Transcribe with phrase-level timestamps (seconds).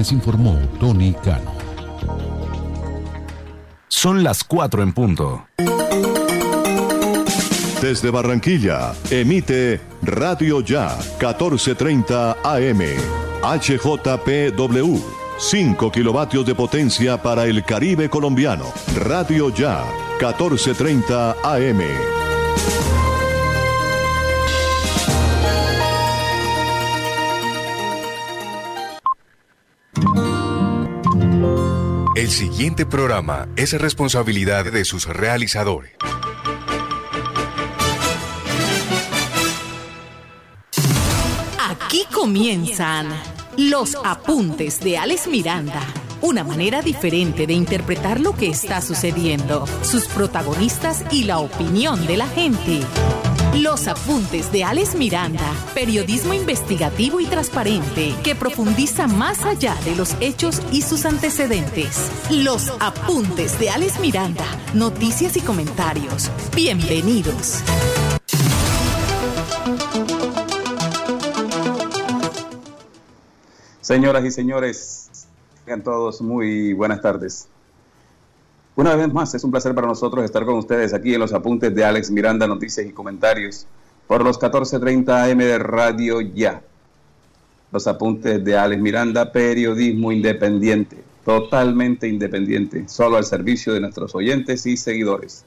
[0.00, 1.52] les informó Tony Cano.
[3.86, 5.44] Son las 4 en punto.
[7.82, 12.80] Desde Barranquilla, emite Radio Ya 1430 AM.
[13.42, 14.98] HJPW.
[15.36, 18.64] 5 kilovatios de potencia para el Caribe colombiano.
[18.96, 19.84] Radio Ya
[20.18, 22.19] 1430 AM.
[32.30, 35.90] El siguiente programa es responsabilidad de sus realizadores.
[41.58, 43.08] Aquí comienzan
[43.56, 45.82] los apuntes de Alex Miranda.
[46.20, 52.16] Una manera diferente de interpretar lo que está sucediendo, sus protagonistas y la opinión de
[52.16, 52.82] la gente.
[53.54, 55.42] Los apuntes de Alex Miranda,
[55.74, 62.12] periodismo investigativo y transparente que profundiza más allá de los hechos y sus antecedentes.
[62.30, 66.30] Los apuntes de Alex Miranda, noticias y comentarios.
[66.54, 67.64] Bienvenidos.
[73.80, 75.10] Señoras y señores,
[75.64, 77.48] tengan todos muy buenas tardes.
[78.76, 81.74] Una vez más, es un placer para nosotros estar con ustedes aquí en los apuntes
[81.74, 83.66] de Alex Miranda, noticias y comentarios,
[84.06, 86.62] por los 14.30 AM de Radio Ya.
[87.72, 94.64] Los apuntes de Alex Miranda, periodismo independiente, totalmente independiente, solo al servicio de nuestros oyentes
[94.66, 95.44] y seguidores.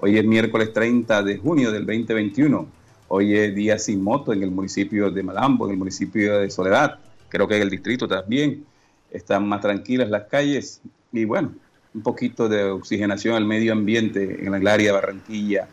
[0.00, 2.66] Hoy es miércoles 30 de junio del 2021.
[3.08, 6.98] Hoy es día sin moto en el municipio de Malambo, en el municipio de Soledad.
[7.28, 8.64] Creo que en el distrito también
[9.10, 10.80] están más tranquilas las calles.
[11.12, 11.52] Y bueno,
[11.94, 15.68] un poquito de oxigenación al medio ambiente en el área de Barranquilla,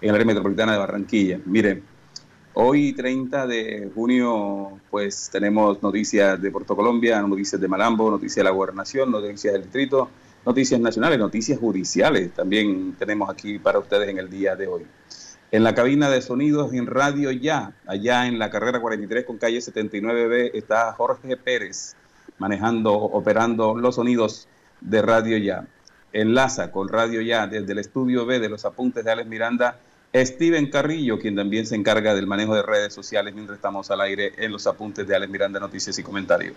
[0.00, 1.40] en el área metropolitana de Barranquilla.
[1.46, 1.82] Miren,
[2.54, 8.44] hoy 30 de junio, pues tenemos noticias de Puerto Colombia, noticias de Malambo, noticias de
[8.44, 10.10] la gobernación, noticias del distrito,
[10.44, 12.32] noticias nacionales, noticias judiciales.
[12.34, 14.82] También tenemos aquí para ustedes en el día de hoy.
[15.50, 19.58] En la cabina de sonidos en Radio Ya, allá en la carrera 43 con calle
[19.58, 21.94] 79B, está Jorge Pérez
[22.38, 24.48] manejando, operando los sonidos
[24.82, 25.66] de Radio Ya.
[26.12, 29.78] Enlaza con Radio Ya desde el estudio B de los apuntes de Alex Miranda,
[30.14, 34.32] Steven Carrillo, quien también se encarga del manejo de redes sociales mientras estamos al aire
[34.36, 36.54] en los apuntes de Alex Miranda, noticias y comentarios.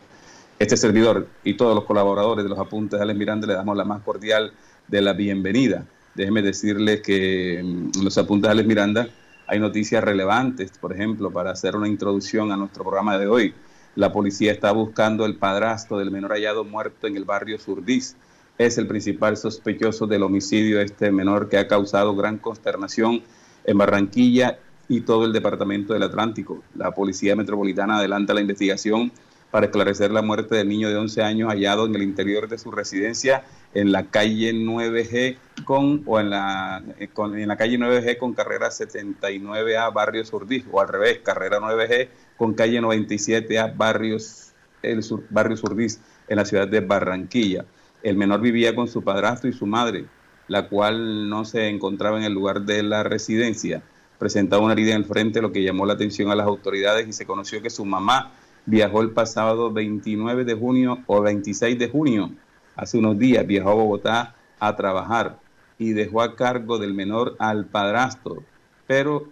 [0.59, 3.85] Este servidor y todos los colaboradores de los apuntes de Alex Miranda le damos la
[3.85, 4.51] más cordial
[4.87, 5.85] de la bienvenida.
[6.15, 9.07] Déjeme decirles que en los apuntes de Alex Miranda
[9.47, 13.53] hay noticias relevantes, por ejemplo, para hacer una introducción a nuestro programa de hoy.
[13.95, 18.17] La policía está buscando el padrastro del menor hallado muerto en el barrio Surdís.
[18.57, 23.23] Es el principal sospechoso del homicidio este menor que ha causado gran consternación
[23.63, 26.61] en Barranquilla y todo el departamento del Atlántico.
[26.75, 29.13] La Policía Metropolitana adelanta la investigación
[29.50, 32.72] para esclarecer la muerte del niño de 11 años hallado en el interior de su
[32.72, 38.34] residencia en la calle 9G con o en la con, en la calle 9G con
[38.34, 44.46] carrera 79A Barrio Surdís o al revés, carrera 9G con calle 97A Barrios
[44.85, 47.66] el Barrio Surdís en la ciudad de Barranquilla.
[48.03, 50.06] El menor vivía con su padrastro y su madre,
[50.47, 53.81] la cual no se encontraba en el lugar de la residencia.
[54.19, 57.13] Presentaba una herida en el frente, lo que llamó la atención a las autoridades y
[57.13, 58.34] se conoció que su mamá
[58.66, 62.31] viajó el pasado 29 de junio o 26 de junio,
[62.75, 65.40] hace unos días, viajó a Bogotá a trabajar
[65.78, 68.44] y dejó a cargo del menor al padrastro,
[68.88, 69.29] pero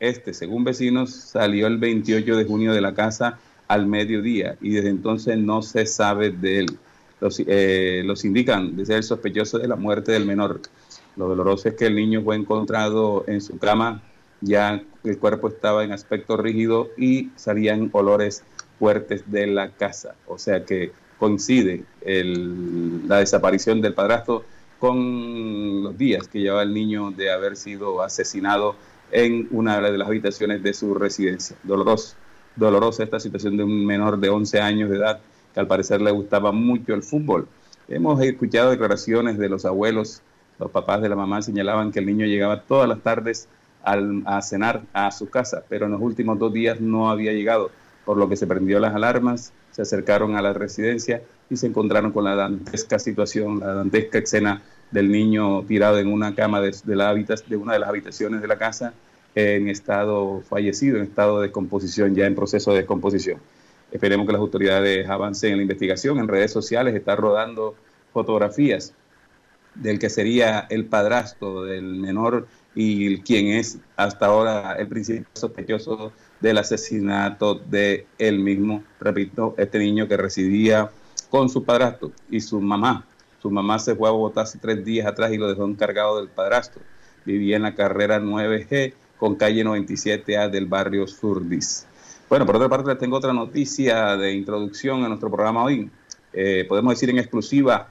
[0.00, 3.38] este, según vecinos, salió el 28 de junio de la casa
[3.68, 6.78] al mediodía y desde entonces no se sabe de él.
[7.20, 10.62] Los, eh, indican de ser sospechoso de la muerte del menor.
[11.16, 14.02] Lo doloroso es que el niño fue encontrado en su cama,
[14.40, 18.42] ya el cuerpo estaba en aspecto rígido y salían olores
[18.78, 20.14] fuertes de la casa.
[20.26, 24.44] O sea que coincide el, la desaparición del padrastro
[24.78, 28.76] con los días que lleva el niño de haber sido asesinado
[29.12, 31.56] en una de las habitaciones de su residencia.
[31.62, 32.16] Doloroso,
[32.56, 35.20] dolorosa esta situación de un menor de 11 años de edad
[35.52, 37.48] que al parecer le gustaba mucho el fútbol.
[37.88, 40.22] Hemos escuchado declaraciones de los abuelos,
[40.58, 43.48] los papás de la mamá señalaban que el niño llegaba todas las tardes
[43.82, 47.70] al, a cenar a su casa, pero en los últimos dos días no había llegado,
[48.04, 52.12] por lo que se prendió las alarmas, se acercaron a la residencia y se encontraron
[52.12, 56.96] con la dantesca situación, la dantesca escena del niño tirado en una cama de, de,
[56.96, 58.92] la de una de las habitaciones de la casa
[59.34, 63.38] en estado fallecido, en estado de descomposición, ya en proceso de descomposición.
[63.92, 66.18] Esperemos que las autoridades avancen en la investigación.
[66.18, 67.74] En redes sociales está rodando
[68.12, 68.94] fotografías
[69.74, 76.12] del que sería el padrastro del menor y quien es hasta ahora el principal sospechoso
[76.40, 78.82] del asesinato de él mismo.
[79.00, 80.90] Repito, este niño que residía
[81.28, 83.04] con su padrastro y su mamá.
[83.40, 86.28] Su mamá se fue a Bogotá hace tres días atrás y lo dejó encargado del
[86.28, 86.82] padrastro.
[87.24, 91.86] Vivía en la carrera 9G con calle 97A del barrio Surdis.
[92.30, 95.90] Bueno, por otra parte, les tengo otra noticia de introducción a nuestro programa hoy.
[96.32, 97.88] Eh, podemos decir en exclusiva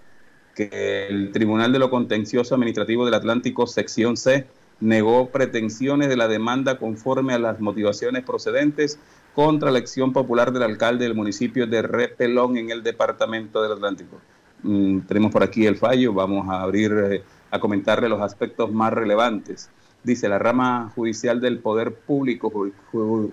[0.56, 4.48] que el Tribunal de lo Contencioso Administrativo del Atlántico, sección C,
[4.80, 8.98] negó pretensiones de la demanda conforme a las motivaciones procedentes
[9.36, 14.20] contra la elección popular del alcalde del municipio de Repelón en el departamento del Atlántico.
[14.64, 18.92] Mm, tenemos por aquí el fallo, vamos a abrir eh, a comentarle los aspectos más
[18.94, 19.70] relevantes.
[20.04, 22.72] Dice la rama judicial del Poder Público,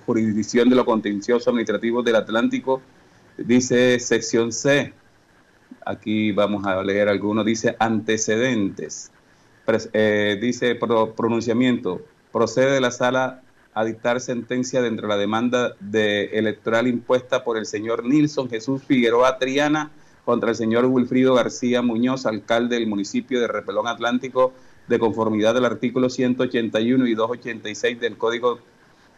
[0.05, 2.83] jurisdicción de lo contencioso administrativo del Atlántico,
[3.39, 4.93] dice sección C,
[5.87, 7.47] Aquí vamos a leer algunos.
[7.47, 9.13] Dice antecedentes.
[9.93, 12.03] Eh, dice pronunciamiento.
[12.33, 13.43] Procede de la sala
[13.73, 18.83] a dictar sentencia dentro de la demanda de electoral impuesta por el señor Nilson Jesús
[18.83, 19.91] Figueroa Triana
[20.25, 24.53] contra el señor Wilfrido García Muñoz, alcalde del municipio de Repelón Atlántico,
[24.89, 28.61] de conformidad del artículo 181 y 286 del Código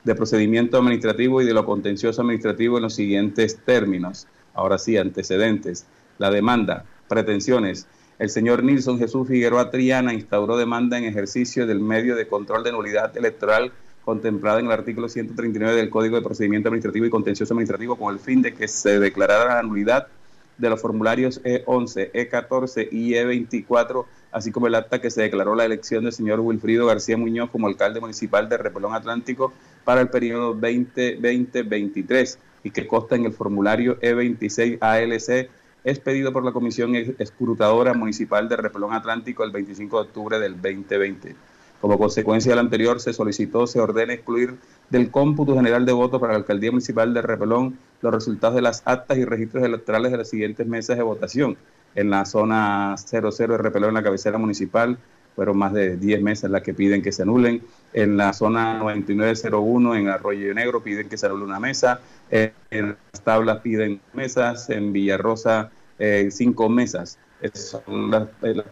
[0.04, 4.26] de Procedimiento Administrativo y de lo Contencioso Administrativo en los siguientes términos.
[4.54, 5.86] Ahora sí, antecedentes
[6.18, 7.86] la demanda, pretensiones.
[8.18, 12.72] El señor Nilson Jesús Figueroa Triana instauró demanda en ejercicio del medio de control de
[12.72, 13.72] nulidad electoral
[14.04, 18.18] contemplada en el artículo 139 del Código de Procedimiento Administrativo y Contencioso Administrativo con el
[18.18, 20.08] fin de que se declarara la nulidad
[20.56, 25.64] de los formularios E11, E14 y E24, así como el acta que se declaró la
[25.64, 29.52] elección del señor Wilfrido García Muñoz como alcalde municipal de Repelón Atlántico
[29.84, 35.50] para el periodo 2020-2023 y que consta en el formulario E26 ALC
[35.84, 40.54] es pedido por la Comisión Escrutadora Municipal de Repelón Atlántico el 25 de octubre del
[40.60, 41.34] 2020.
[41.80, 44.56] Como consecuencia del anterior, se solicitó, se ordena excluir
[44.90, 48.82] del cómputo general de votos para la Alcaldía Municipal de Repelón los resultados de las
[48.84, 51.56] actas y registros electorales de las siguientes mesas de votación.
[51.98, 54.96] En la zona 00 de Repelón, en la cabecera municipal,
[55.34, 57.60] fueron más de 10 mesas las que piden que se anulen.
[57.92, 62.00] En la zona 9901, en Arroyo Negro, piden que se anule una mesa.
[62.30, 62.52] En
[63.12, 64.70] las tablas piden mesas.
[64.70, 67.18] En Villarrosa, eh, cinco mesas.
[67.40, 68.66] Esas son las, eh, las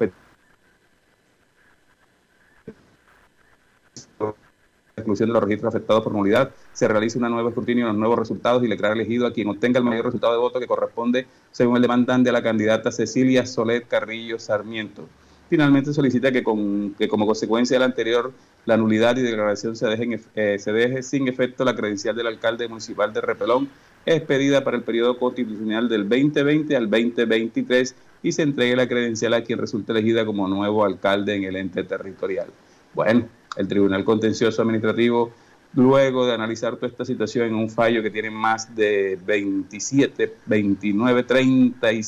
[4.96, 8.18] exclusión de los registros afectados por nulidad, se realiza una nueva escrutinio de los nuevos
[8.18, 11.26] resultados y le declara elegido a quien obtenga el mayor resultado de voto que corresponde
[11.52, 15.06] según el demandante a la candidata Cecilia Soler Carrillo Sarmiento
[15.48, 18.32] finalmente solicita que, con, que como consecuencia del anterior,
[18.64, 22.68] la nulidad y declaración se, dejen, eh, se deje sin efecto la credencial del alcalde
[22.68, 23.68] municipal de Repelón,
[24.04, 29.42] expedida para el periodo constitucional del 2020 al 2023 y se entregue la credencial a
[29.42, 32.48] quien resulte elegida como nuevo alcalde en el ente territorial.
[32.94, 35.32] Bueno, el Tribunal Contencioso Administrativo,
[35.74, 41.22] luego de analizar toda esta situación en un fallo que tiene más de 27, 29,
[41.22, 42.00] 30 y,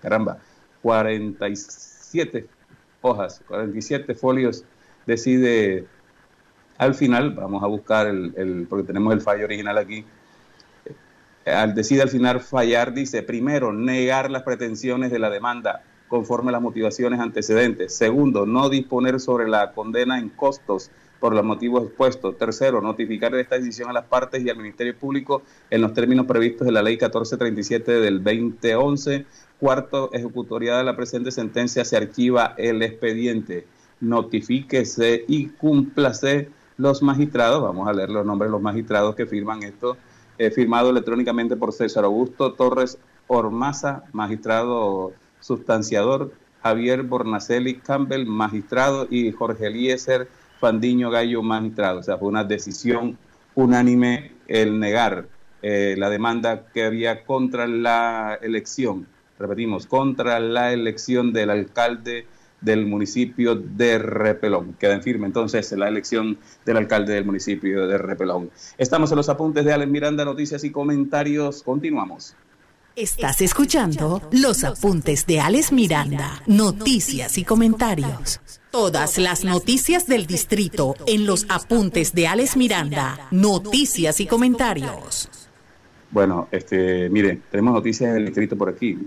[0.00, 0.38] caramba,
[0.82, 2.46] 47
[3.00, 4.64] hojas, 47 folios,
[5.06, 5.86] decide
[6.78, 10.04] al final, vamos a buscar el, porque tenemos el fallo original aquí,
[11.44, 15.82] eh, al decide al final fallar, dice, primero, negar las pretensiones de la demanda
[16.12, 17.94] conforme las motivaciones antecedentes.
[17.94, 22.36] Segundo, no disponer sobre la condena en costos por los motivos expuestos.
[22.36, 26.66] Tercero, notificar esta decisión a las partes y al Ministerio Público en los términos previstos
[26.66, 29.24] de la Ley 1437 del 2011.
[29.58, 33.66] Cuarto, ejecutoria de la presente sentencia se archiva el expediente.
[34.00, 37.62] Notifíquese y cúmplase los magistrados.
[37.62, 39.96] Vamos a leer los nombres de los magistrados que firman esto.
[40.36, 46.32] Eh, firmado electrónicamente por César Augusto Torres Ormaza, magistrado sustanciador,
[46.62, 52.00] Javier Bornacelli Campbell, magistrado, y Jorge Eliezer Fandiño Gallo, magistrado.
[52.00, 53.18] O sea, fue una decisión
[53.54, 55.26] unánime el negar
[55.60, 59.06] eh, la demanda que había contra la elección
[59.42, 62.26] repetimos, contra la elección del alcalde
[62.60, 64.74] del municipio de Repelón.
[64.78, 68.50] Queda en firme entonces la elección del alcalde del municipio de Repelón.
[68.78, 71.62] Estamos en los apuntes de Alex Miranda, noticias y comentarios.
[71.62, 72.36] Continuamos.
[72.94, 78.38] Estás escuchando los apuntes de Alex Miranda, noticias y comentarios.
[78.70, 85.30] Todas las noticias del distrito en los apuntes de Alex Miranda, noticias y comentarios.
[86.10, 88.98] Bueno, este, mire, tenemos noticias del distrito por aquí.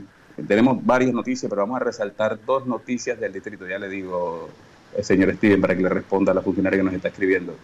[0.48, 3.68] Tenemos varias noticias, pero vamos a resaltar dos noticias del distrito.
[3.68, 4.50] Ya le digo,
[4.98, 7.56] el señor Steven, para que le responda a la funcionaria que nos está escribiendo.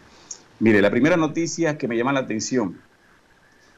[0.60, 2.78] Mire, la primera noticia que me llama la atención,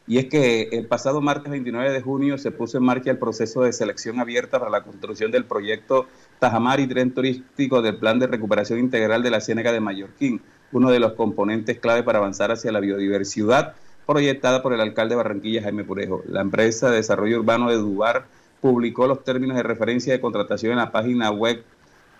[0.06, 3.62] y es que el pasado martes 29 de junio se puso en marcha el proceso
[3.62, 6.08] de selección abierta para la construcción del proyecto
[6.40, 10.42] Tajamar y Tren Turístico del Plan de Recuperación Integral de la Ciénaga de Mallorquín,
[10.74, 15.18] uno de los componentes clave para avanzar hacia la biodiversidad proyectada por el alcalde de
[15.18, 16.22] Barranquilla, Jaime Purejo.
[16.28, 18.26] La empresa de desarrollo urbano de Dubar
[18.60, 21.64] publicó los términos de referencia de contratación en la página web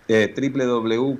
[0.08, 0.34] eh,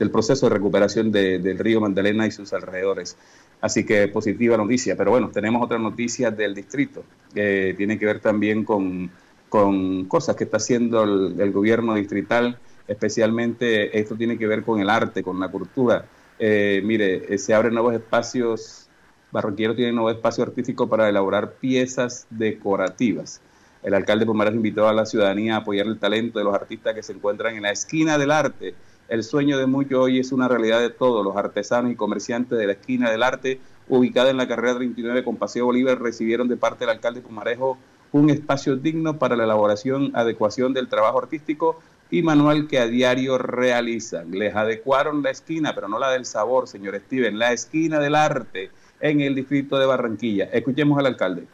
[0.00, 3.18] del proceso de recuperación del río Magdalena y sus alrededores.
[3.60, 4.96] Así que positiva noticia.
[4.96, 7.04] Pero bueno, tenemos otra noticia del distrito,
[7.34, 9.10] que tiene que ver también con,
[9.50, 14.88] con cosas que está haciendo el, gobierno distrital, especialmente esto tiene que ver con el
[14.88, 16.06] arte, con la cultura.
[16.38, 18.88] Eh, mire, eh, se abren nuevos espacios,
[19.30, 23.42] Barranquero tiene nuevo espacio artístico para elaborar piezas decorativas.
[23.82, 27.02] El alcalde Pomares invitó a la ciudadanía a apoyar el talento de los artistas que
[27.02, 28.74] se encuentran en la esquina del arte
[29.10, 31.24] el sueño de muchos hoy es una realidad de todos.
[31.24, 35.36] Los artesanos y comerciantes de la esquina del arte, ubicada en la carrera 39 con
[35.36, 37.76] Paseo Bolívar, recibieron de parte del alcalde Pumarejo
[38.12, 43.36] un espacio digno para la elaboración, adecuación del trabajo artístico y manual que a diario
[43.36, 44.30] realizan.
[44.30, 48.70] Les adecuaron la esquina, pero no la del sabor, señor Steven, la esquina del arte
[49.00, 50.44] en el distrito de Barranquilla.
[50.52, 51.48] Escuchemos al alcalde.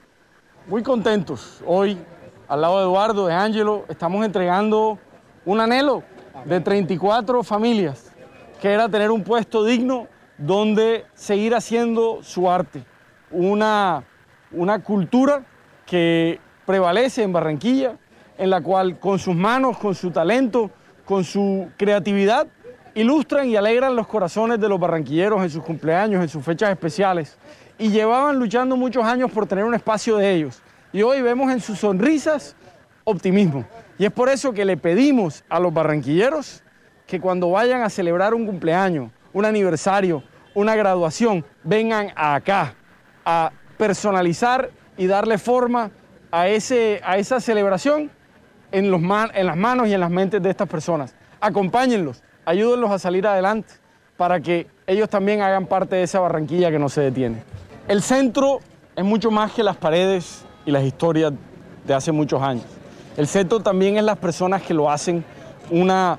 [0.68, 1.62] Muy contentos.
[1.64, 1.96] Hoy,
[2.48, 4.98] al lado de Eduardo, de Ángelo, estamos entregando
[5.46, 6.02] un anhelo
[6.46, 8.12] de 34 familias,
[8.60, 10.06] que era tener un puesto digno
[10.38, 12.84] donde seguir haciendo su arte.
[13.30, 14.04] Una,
[14.52, 15.44] una cultura
[15.84, 17.96] que prevalece en Barranquilla,
[18.38, 20.70] en la cual con sus manos, con su talento,
[21.04, 22.46] con su creatividad,
[22.94, 27.36] ilustran y alegran los corazones de los barranquilleros en sus cumpleaños, en sus fechas especiales.
[27.78, 30.62] Y llevaban luchando muchos años por tener un espacio de ellos.
[30.92, 32.56] Y hoy vemos en sus sonrisas
[33.08, 33.64] optimismo.
[33.98, 36.62] Y es por eso que le pedimos a los barranquilleros
[37.06, 42.74] que cuando vayan a celebrar un cumpleaños, un aniversario, una graduación, vengan acá
[43.24, 45.90] a personalizar y darle forma
[46.32, 48.10] a, ese, a esa celebración
[48.72, 49.00] en, los
[49.34, 51.14] en las manos y en las mentes de estas personas.
[51.40, 53.74] Acompáñenlos, ayúdenlos a salir adelante
[54.16, 57.42] para que ellos también hagan parte de esa Barranquilla que no se detiene.
[57.86, 58.58] El centro
[58.96, 61.32] es mucho más que las paredes y las historias
[61.86, 62.75] de hace muchos años.
[63.16, 65.24] El centro también es las personas que lo hacen
[65.70, 66.18] una,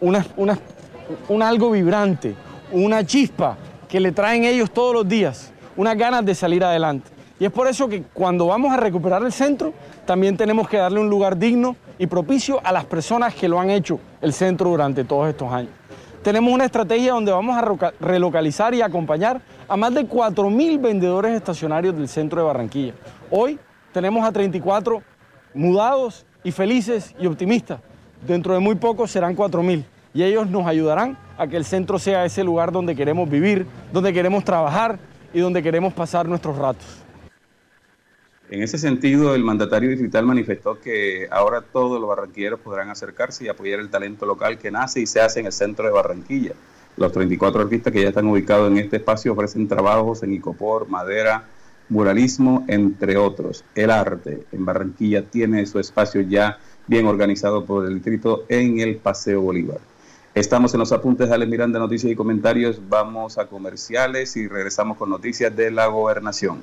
[0.00, 2.34] un, algo vibrante,
[2.72, 7.10] una chispa que le traen ellos todos los días, unas ganas de salir adelante.
[7.38, 9.72] Y es por eso que cuando vamos a recuperar el centro,
[10.06, 13.70] también tenemos que darle un lugar digno y propicio a las personas que lo han
[13.70, 15.72] hecho el centro durante todos estos años.
[16.22, 21.96] Tenemos una estrategia donde vamos a relocalizar y acompañar a más de 4.000 vendedores estacionarios
[21.96, 22.94] del centro de Barranquilla.
[23.30, 23.58] Hoy
[23.92, 25.02] tenemos a 34
[25.54, 27.80] mudados y felices y optimistas.
[28.26, 32.24] Dentro de muy poco serán 4.000 y ellos nos ayudarán a que el centro sea
[32.24, 34.98] ese lugar donde queremos vivir, donde queremos trabajar
[35.32, 36.86] y donde queremos pasar nuestros ratos.
[38.50, 43.48] En ese sentido, el mandatario digital manifestó que ahora todos los barranquilleros podrán acercarse y
[43.48, 46.54] apoyar el talento local que nace y se hace en el centro de Barranquilla.
[46.96, 51.44] Los 34 artistas que ya están ubicados en este espacio ofrecen trabajos en icopor, madera,
[51.90, 53.64] muralismo, entre otros.
[53.74, 58.96] El arte en Barranquilla tiene su espacio ya bien organizado por el distrito en el
[58.96, 59.78] Paseo Bolívar.
[60.34, 62.80] Estamos en los apuntes de Ale Miranda, noticias y comentarios.
[62.88, 66.62] Vamos a comerciales y regresamos con noticias de la gobernación.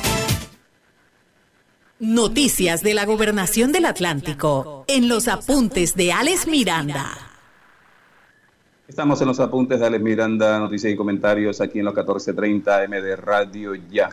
[2.03, 7.11] Noticias de la Gobernación del Atlántico en los apuntes de Alex Miranda.
[8.87, 12.99] Estamos en los apuntes de Alex Miranda, noticias y comentarios aquí en los 14:30 M
[13.03, 14.09] de Radio Ya.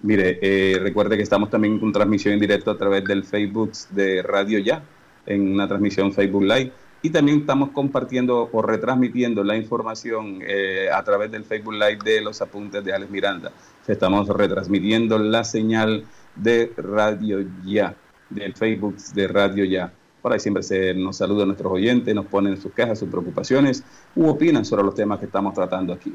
[0.00, 4.22] Mire, eh, recuerde que estamos también con transmisión en directo a través del Facebook de
[4.22, 4.82] Radio Ya,
[5.26, 6.72] en una transmisión Facebook Live.
[7.02, 12.22] Y también estamos compartiendo o retransmitiendo la información eh, a través del Facebook Live de
[12.22, 13.52] los apuntes de Alex Miranda.
[13.86, 16.06] Estamos retransmitiendo la señal
[16.42, 17.94] de Radio Ya,
[18.28, 19.92] del Facebook de Radio Ya.
[20.22, 23.82] Por ahí siempre se nos saluda a nuestros oyentes, nos ponen sus quejas, sus preocupaciones
[24.14, 26.14] u opinan sobre los temas que estamos tratando aquí.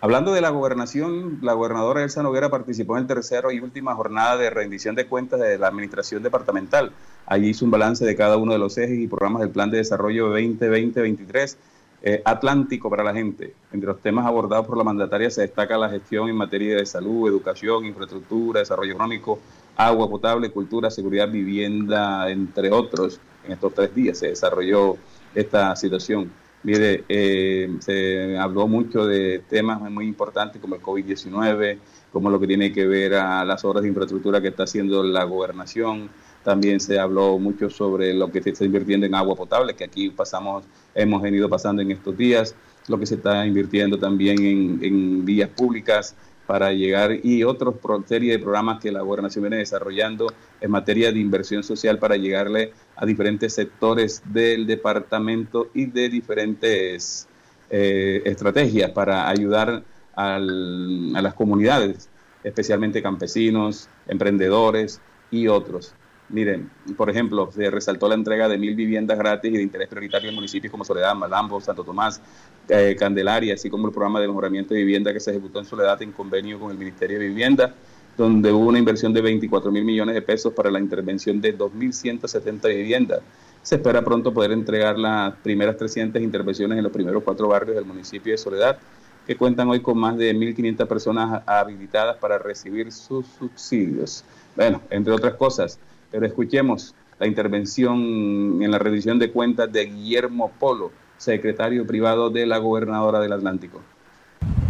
[0.00, 4.36] Hablando de la gobernación, la gobernadora Elsa Noguera participó en el tercero y última jornada
[4.36, 6.90] de rendición de cuentas de la administración departamental.
[7.24, 9.76] Allí hizo un balance de cada uno de los ejes y programas del Plan de
[9.78, 11.56] Desarrollo 2020-2023
[12.02, 13.54] eh, Atlántico para la gente.
[13.72, 17.28] Entre los temas abordados por la mandataria se destaca la gestión en materia de salud,
[17.28, 19.38] educación, infraestructura, desarrollo económico,
[19.76, 23.20] agua potable, cultura, seguridad, vivienda, entre otros.
[23.44, 24.96] En estos tres días se desarrolló
[25.34, 26.32] esta situación.
[26.64, 31.78] Mire, eh, se habló mucho de temas muy importantes como el COVID-19,
[32.12, 35.24] como lo que tiene que ver a las obras de infraestructura que está haciendo la
[35.24, 36.10] gobernación,
[36.42, 40.10] también se habló mucho sobre lo que se está invirtiendo en agua potable, que aquí
[40.10, 42.54] pasamos, hemos venido pasando en estos días,
[42.88, 46.14] lo que se está invirtiendo también en, vías públicas
[46.46, 47.76] para llegar y otros
[48.06, 50.26] serie de programas que la gobernación viene desarrollando
[50.60, 57.28] en materia de inversión social para llegarle a diferentes sectores del departamento y de diferentes
[57.70, 62.10] eh, estrategias para ayudar a las comunidades,
[62.44, 65.00] especialmente campesinos, emprendedores
[65.30, 65.94] y otros.
[66.32, 70.30] Miren, por ejemplo, se resaltó la entrega de mil viviendas gratis y de interés prioritario
[70.30, 72.22] en municipios como Soledad, Malambo, Santo Tomás,
[72.70, 76.00] eh, Candelaria, así como el programa de mejoramiento de vivienda que se ejecutó en Soledad
[76.00, 77.74] en convenio con el Ministerio de Vivienda,
[78.16, 82.66] donde hubo una inversión de 24 mil millones de pesos para la intervención de 2.170
[82.68, 83.20] viviendas.
[83.62, 87.84] Se espera pronto poder entregar las primeras 300 intervenciones en los primeros cuatro barrios del
[87.84, 88.78] municipio de Soledad,
[89.26, 94.24] que cuentan hoy con más de 1.500 personas habilitadas para recibir sus subsidios.
[94.56, 95.78] Bueno, entre otras cosas,
[96.12, 102.46] pero escuchemos la intervención en la rendición de cuentas de Guillermo Polo, secretario privado de
[102.46, 103.80] la gobernadora del Atlántico.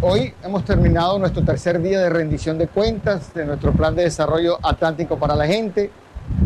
[0.01, 4.57] Hoy hemos terminado nuestro tercer día de rendición de cuentas de nuestro plan de desarrollo
[4.63, 5.89] atlántico para la gente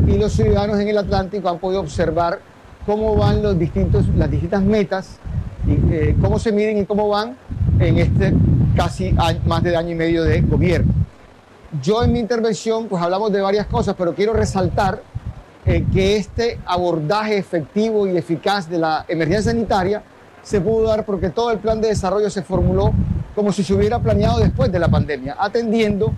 [0.07, 2.39] y los ciudadanos en el Atlántico han podido observar
[2.85, 5.19] cómo van los distintos, las distintas metas
[5.67, 7.35] y eh, cómo se miden y cómo van
[7.79, 8.33] en este
[8.75, 9.13] casi
[9.45, 10.93] más de año y medio de gobierno.
[11.81, 15.01] Yo en mi intervención, pues hablamos de varias cosas, pero quiero resaltar
[15.65, 20.01] eh, que este abordaje efectivo y eficaz de la emergencia sanitaria
[20.41, 22.93] se pudo dar porque todo el plan de desarrollo se formuló
[23.35, 26.13] como si se hubiera planeado después de la pandemia, atendiendo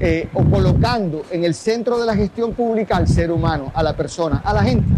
[0.00, 3.94] eh, o colocando en el centro de la gestión pública al ser humano, a la
[3.94, 4.88] persona, a la gente.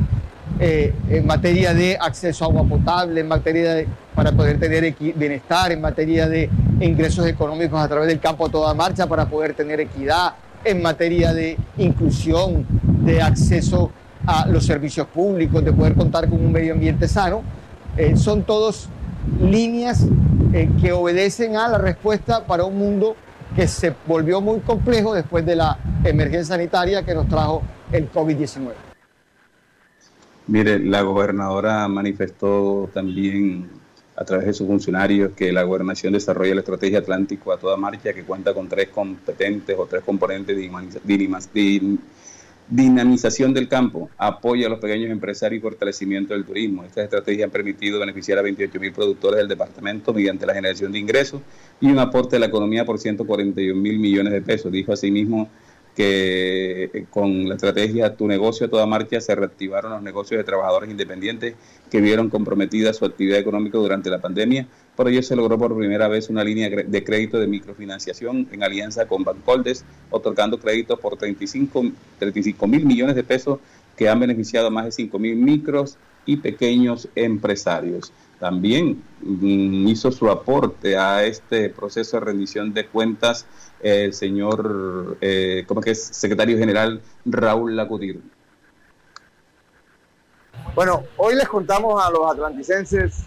[0.63, 5.73] Eh, en materia de acceso a agua potable, en materia de para poder tener bienestar,
[5.73, 6.51] en materia de
[6.81, 11.33] ingresos económicos a través del campo a toda marcha, para poder tener equidad, en materia
[11.33, 13.91] de inclusión, de acceso
[14.27, 17.43] a los servicios públicos, de poder contar con un medio ambiente sano.
[17.97, 18.89] Eh, son todos
[19.41, 20.07] líneas
[20.53, 23.17] eh, que obedecen a la respuesta para un mundo
[23.55, 28.73] que se volvió muy complejo después de la emergencia sanitaria que nos trajo el COVID-19.
[30.47, 33.69] Mire, la gobernadora manifestó también
[34.21, 38.13] a través de sus funcionarios que la gobernación desarrolle la estrategia Atlántico a toda marcha
[38.13, 41.99] que cuenta con tres competentes o tres componentes de
[42.69, 46.85] dinamización del campo, apoyo a los pequeños empresarios y fortalecimiento del turismo.
[46.85, 50.99] Estas estrategias han permitido beneficiar a 28 mil productores del departamento mediante la generación de
[50.99, 51.41] ingresos
[51.81, 54.71] y un aporte a la economía por 141 mil millones de pesos.
[54.71, 55.49] Dijo asimismo
[55.95, 60.45] que eh, con la estrategia Tu negocio a toda marcha se reactivaron los negocios de
[60.45, 61.55] trabajadores independientes
[61.91, 64.67] que vieron comprometida su actividad económica durante la pandemia.
[64.97, 69.07] Por ello se logró por primera vez una línea de crédito de microfinanciación en alianza
[69.07, 71.83] con Bancoldes, otorgando créditos por 35
[72.67, 73.59] mil millones de pesos
[73.97, 78.13] que han beneficiado a más de 5 mil micros y pequeños empresarios.
[78.39, 83.47] También mm, hizo su aporte a este proceso de rendición de cuentas
[83.83, 86.03] el señor, eh, ¿cómo que es?
[86.03, 88.21] Secretario General Raúl Lacutir.
[90.75, 93.25] Bueno, hoy les contamos a los atlanticenses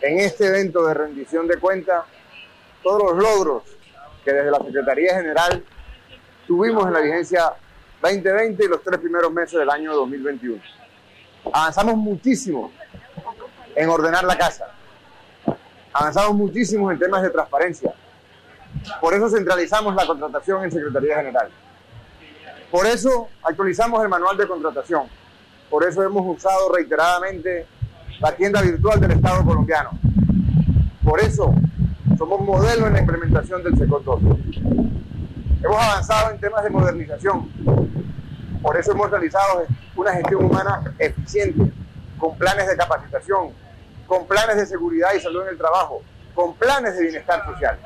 [0.00, 2.04] en este evento de rendición de cuentas
[2.82, 3.62] todos los logros
[4.24, 5.64] que desde la Secretaría General
[6.46, 7.52] tuvimos en la vigencia
[8.02, 10.62] 2020 y los tres primeros meses del año 2021.
[11.52, 12.72] Avanzamos muchísimo
[13.74, 14.66] en ordenar la casa.
[15.92, 17.94] Avanzamos muchísimo en temas de transparencia.
[19.00, 21.48] Por eso centralizamos la contratación en Secretaría General.
[22.70, 25.04] Por eso actualizamos el manual de contratación.
[25.70, 27.66] Por eso hemos usado reiteradamente
[28.20, 29.90] la tienda virtual del Estado colombiano.
[31.04, 31.54] Por eso
[32.18, 34.20] somos modelo en la implementación del SECOT 2.
[35.62, 37.50] Hemos avanzado en temas de modernización.
[38.62, 41.72] Por eso hemos realizado una gestión humana eficiente,
[42.18, 43.50] con planes de capacitación,
[44.06, 46.02] con planes de seguridad y salud en el trabajo,
[46.34, 47.78] con planes de bienestar social.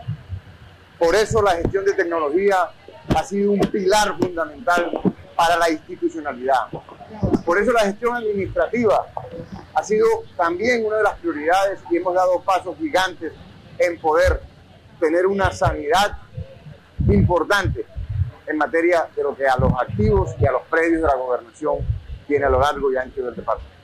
[1.00, 2.68] Por eso la gestión de tecnología
[3.16, 4.90] ha sido un pilar fundamental
[5.34, 6.68] para la institucionalidad.
[7.46, 9.06] Por eso la gestión administrativa
[9.72, 13.32] ha sido también una de las prioridades y hemos dado pasos gigantes
[13.78, 14.42] en poder
[15.00, 16.18] tener una sanidad
[17.08, 17.86] importante
[18.46, 21.78] en materia de lo que a los activos y a los predios de la gobernación
[22.26, 23.74] tiene a lo largo y ancho del departamento.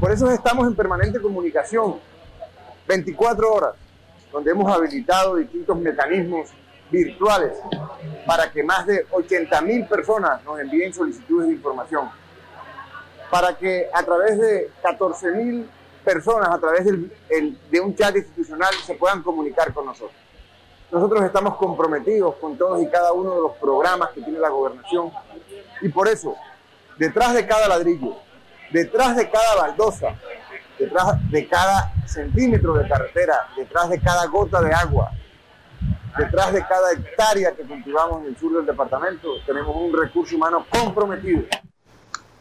[0.00, 2.00] Por eso estamos en permanente comunicación,
[2.88, 3.74] 24 horas,
[4.32, 6.50] donde hemos habilitado distintos mecanismos
[6.90, 7.52] virtuales
[8.26, 12.10] para que más de 80 mil personas nos envíen solicitudes de información,
[13.30, 15.68] para que a través de 14 mil
[16.04, 20.16] personas, a través de un chat institucional, se puedan comunicar con nosotros.
[20.90, 25.12] Nosotros estamos comprometidos con todos y cada uno de los programas que tiene la gobernación
[25.82, 26.34] y por eso,
[26.96, 28.16] detrás de cada ladrillo,
[28.72, 30.14] detrás de cada baldosa,
[30.78, 35.10] detrás de cada centímetro de carretera, detrás de cada gota de agua,
[36.16, 40.66] detrás de cada hectárea que cultivamos en el sur del departamento, tenemos un recurso humano
[40.70, 41.42] comprometido.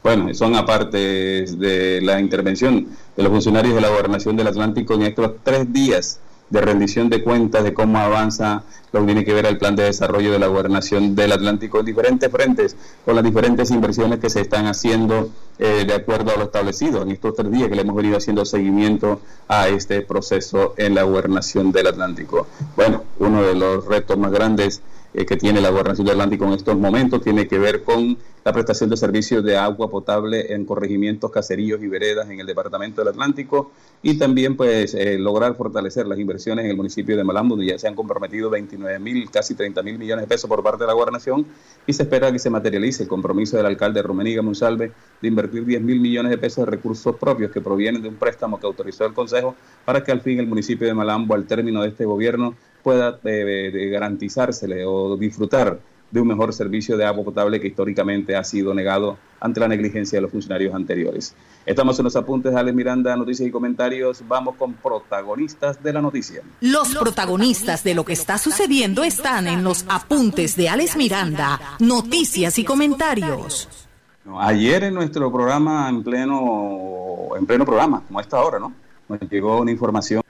[0.04, 5.02] Bueno, son aparte de la intervención de los funcionarios de la Gobernación del Atlántico en
[5.02, 9.46] estos tres días de rendición de cuentas de cómo avanza lo que tiene que ver
[9.46, 13.70] el plan de desarrollo de la gobernación del Atlántico en diferentes frentes, con las diferentes
[13.72, 15.30] inversiones que se están haciendo
[15.60, 18.46] eh, de acuerdo a lo establecido en estos tres días que le hemos venido haciendo
[18.46, 22.48] seguimiento a este proceso en la gobernación del Atlántico.
[22.76, 24.82] Bueno, uno de los retos más grandes
[25.14, 28.54] eh, que tiene la gobernación del Atlántico en estos momentos tiene que ver con la
[28.54, 33.10] prestación de servicios de agua potable en corregimientos, caseríos y veredas en el departamento del
[33.10, 37.72] Atlántico y también pues eh, lograr fortalecer las inversiones en el municipio de Malambo, donde
[37.72, 40.88] ya se han comprometido 29 mil, casi 30 mil millones de pesos por parte de
[40.88, 41.46] la gobernación
[41.86, 45.82] y se espera que se materialice el compromiso del alcalde Romeniga Monsalve de invertir 10
[45.82, 49.14] mil millones de pesos de recursos propios que provienen de un préstamo que autorizó el
[49.14, 53.20] Consejo para que al fin el municipio de Malambo, al término de este gobierno, pueda
[53.24, 55.80] eh, garantizársele o disfrutar
[56.12, 60.18] de un mejor servicio de agua potable que históricamente ha sido negado ante la negligencia
[60.18, 61.36] de los funcionarios anteriores.
[61.66, 64.24] Estamos en los apuntes de Alex Miranda, noticias y comentarios.
[64.28, 66.42] Vamos con protagonistas de la noticia.
[66.62, 72.58] Los protagonistas de lo que está sucediendo están en los apuntes de Alex Miranda, noticias
[72.58, 73.68] y comentarios.
[74.40, 78.74] Ayer en nuestro programa, en pleno, en pleno programa, como esta hora, ¿no?
[79.08, 80.22] Nos llegó una información.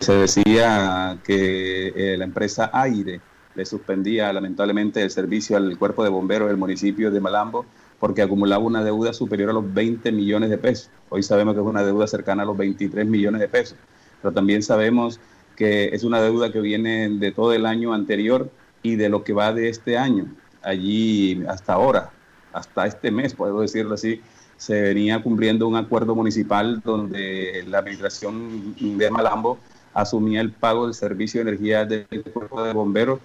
[0.00, 3.20] Se decía que eh, la empresa Aire
[3.54, 7.66] le suspendía lamentablemente el servicio al cuerpo de bomberos del municipio de Malambo
[7.98, 10.88] porque acumulaba una deuda superior a los 20 millones de pesos.
[11.10, 13.76] Hoy sabemos que es una deuda cercana a los 23 millones de pesos,
[14.22, 15.20] pero también sabemos
[15.54, 18.50] que es una deuda que viene de todo el año anterior
[18.82, 20.34] y de lo que va de este año.
[20.62, 22.10] Allí hasta ahora,
[22.54, 24.22] hasta este mes, puedo decirlo así,
[24.56, 29.58] se venía cumpliendo un acuerdo municipal donde la administración de Malambo
[29.94, 33.20] asumía el pago del servicio de energía del cuerpo de bomberos.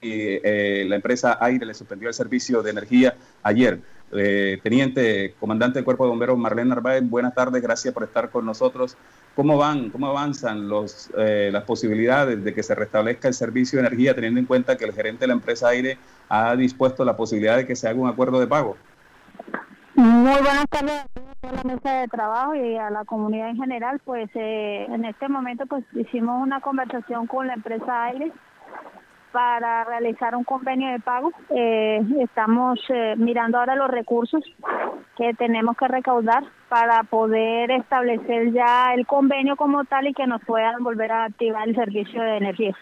[0.00, 3.80] Y, eh, la empresa Aire le suspendió el servicio de energía ayer.
[4.12, 8.46] Eh, teniente, comandante del Cuerpo de Bomberos Marlene Narváez, buenas tardes, gracias por estar con
[8.46, 8.96] nosotros.
[9.34, 13.86] ¿Cómo van, cómo avanzan los, eh, las posibilidades de que se restablezca el servicio de
[13.86, 15.98] energía, teniendo en cuenta que el gerente de la empresa Aire
[16.28, 18.76] ha dispuesto la posibilidad de que se haga un acuerdo de pago?
[19.96, 21.06] Muy buenas tardes
[21.42, 23.98] a la mesa de trabajo y a la comunidad en general.
[24.04, 28.30] Pues eh, en este momento pues hicimos una conversación con la empresa Aire
[29.32, 31.32] para realizar un convenio de pago.
[31.48, 34.44] Eh, estamos eh, mirando ahora los recursos
[35.16, 40.44] que tenemos que recaudar para poder establecer ya el convenio como tal y que nos
[40.44, 42.76] puedan volver a activar el servicio de energía.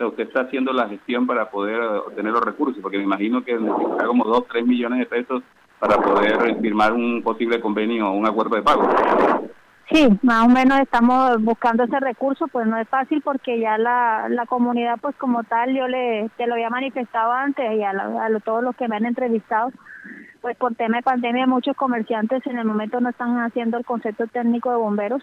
[0.00, 4.06] Usted está haciendo la gestión para poder obtener los recursos, porque me imagino que necesitará
[4.06, 5.42] como 2, 3 millones de pesos
[5.78, 8.88] para poder firmar un posible convenio o un acuerdo de pago.
[9.90, 14.28] Sí, más o menos estamos buscando ese recurso, pues no es fácil porque ya la,
[14.30, 18.40] la comunidad, pues como tal, yo le te lo había manifestado antes y a, a
[18.40, 19.70] todos los que me han entrevistado,
[20.40, 24.26] pues por tema de pandemia muchos comerciantes en el momento no están haciendo el concepto
[24.26, 25.22] técnico de bomberos,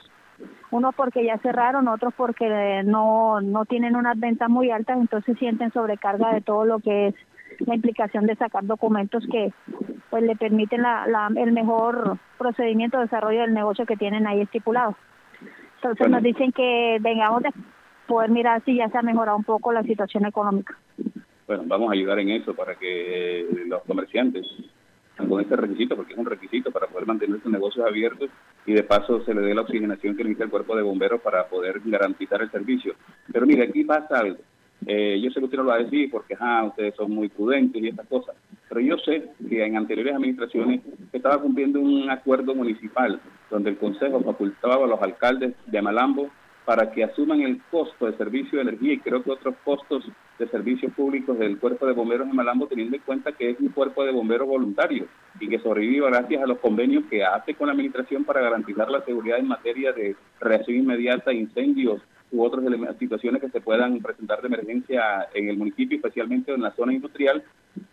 [0.69, 5.71] unos porque ya cerraron, otros porque no, no tienen unas ventas muy altas, entonces sienten
[5.73, 7.15] sobrecarga de todo lo que es
[7.59, 9.53] la implicación de sacar documentos que
[10.09, 14.95] pues le permiten la, el mejor procedimiento de desarrollo del negocio que tienen ahí estipulado.
[15.75, 17.49] Entonces nos dicen que vengamos de
[18.07, 20.77] poder mirar si ya se ha mejorado un poco la situación económica.
[21.47, 24.45] Bueno, vamos a ayudar en eso para que los comerciantes
[25.27, 28.29] con este requisito, porque es un requisito para poder mantener sus negocios abiertos
[28.65, 31.47] y de paso se le dé la oxigenación que necesita el cuerpo de bomberos para
[31.47, 32.95] poder garantizar el servicio.
[33.31, 34.39] Pero mire, aquí pasa algo.
[34.85, 36.35] Eh, yo sé que usted no lo va a decir porque
[36.67, 38.35] ustedes son muy prudentes y estas cosas,
[38.67, 40.81] pero yo sé que en anteriores administraciones
[41.13, 46.29] estaba cumpliendo un acuerdo municipal donde el Consejo facultaba a los alcaldes de Malambo
[46.65, 50.05] para que asuman el costo de servicio de energía y creo que otros costos
[50.39, 53.69] de servicios públicos del cuerpo de bomberos de Malambo, teniendo en cuenta que es un
[53.69, 55.07] cuerpo de bomberos voluntario
[55.39, 59.03] y que sobrevive gracias a los convenios que hace con la administración para garantizar la
[59.03, 62.63] seguridad en materia de reacción inmediata a incendios u otras
[62.97, 67.43] situaciones que se puedan presentar de emergencia en el municipio, especialmente en la zona industrial,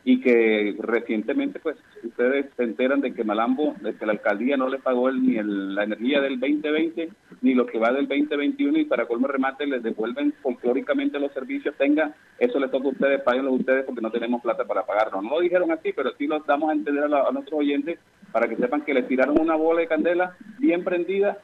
[0.04, 4.68] y que recientemente pues ustedes se enteran de que Malambo, de que la alcaldía no
[4.68, 7.10] le pagó ni la energía del 2020
[7.42, 11.74] ni lo que va del 2021 y para colmo remate les devuelven folclóricamente los servicios,
[11.76, 15.22] tenga, eso les toca a ustedes, paguenlo ustedes porque no tenemos plata para pagarlo.
[15.22, 17.98] No lo dijeron así, pero sí lo damos a entender a, a nuestros oyentes
[18.32, 21.38] para que sepan que les tiraron una bola de candela bien prendida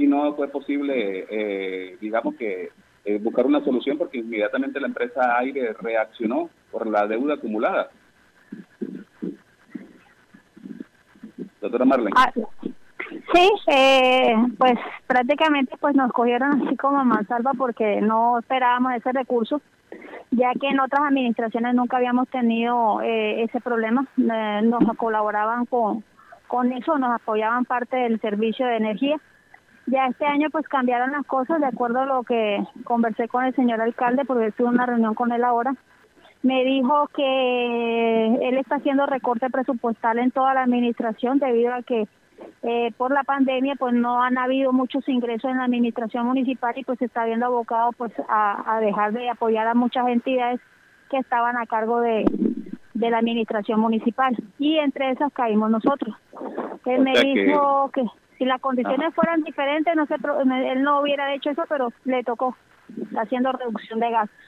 [0.00, 2.70] y no fue posible, eh, digamos que,
[3.04, 7.90] eh, buscar una solución porque inmediatamente la empresa Aire reaccionó por la deuda acumulada.
[11.60, 12.12] Doctora Marlene.
[12.16, 12.32] Ah,
[13.34, 19.60] sí, eh, pues prácticamente pues nos cogieron así como mansalva porque no esperábamos ese recurso,
[20.30, 26.04] ya que en otras administraciones nunca habíamos tenido ese problema, nos colaboraban con,
[26.46, 29.20] con eso, nos apoyaban parte del servicio de energía
[29.90, 33.54] ya este año pues cambiaron las cosas de acuerdo a lo que conversé con el
[33.54, 35.74] señor alcalde porque tuve una reunión con él ahora.
[36.42, 42.08] Me dijo que él está haciendo recorte presupuestal en toda la administración debido a que
[42.62, 46.84] eh, por la pandemia pues no han habido muchos ingresos en la administración municipal y
[46.84, 50.60] pues se está viendo abocado pues a, dejar de apoyar a muchas entidades
[51.10, 52.24] que estaban a cargo de,
[52.94, 56.16] de la administración municipal y entre esas caímos nosotros.
[56.86, 58.04] Él me dijo que
[58.40, 62.56] si las condiciones fueran diferentes, no sé, él no hubiera hecho eso, pero le tocó,
[63.18, 64.38] haciendo reducción de gastos.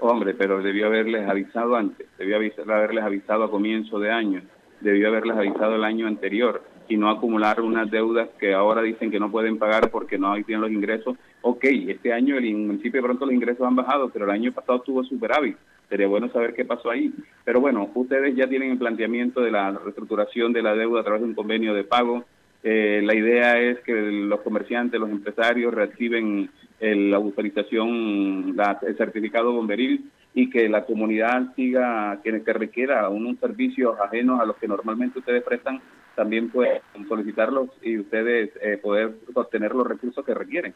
[0.00, 4.42] Hombre, pero debió haberles avisado antes, debió haberles avisado a comienzo de año,
[4.80, 9.20] debió haberles avisado el año anterior y no acumular unas deudas que ahora dicen que
[9.20, 11.16] no pueden pagar porque no tienen los ingresos.
[11.42, 14.80] Ok, este año el municipio de pronto los ingresos han bajado, pero el año pasado
[14.80, 15.56] tuvo superávit.
[15.88, 17.14] Sería bueno saber qué pasó ahí.
[17.44, 21.22] Pero bueno, ustedes ya tienen el planteamiento de la reestructuración de la deuda a través
[21.22, 22.24] de un convenio de pago
[22.64, 26.50] eh, la idea es que los comerciantes, los empresarios reciben
[26.80, 33.98] la autorización, el certificado bomberil y que la comunidad siga, quienes que requiera unos servicios
[34.00, 35.80] ajenos a los que normalmente ustedes prestan,
[36.16, 40.74] también pueden solicitarlos y ustedes eh, poder obtener los recursos que requieren.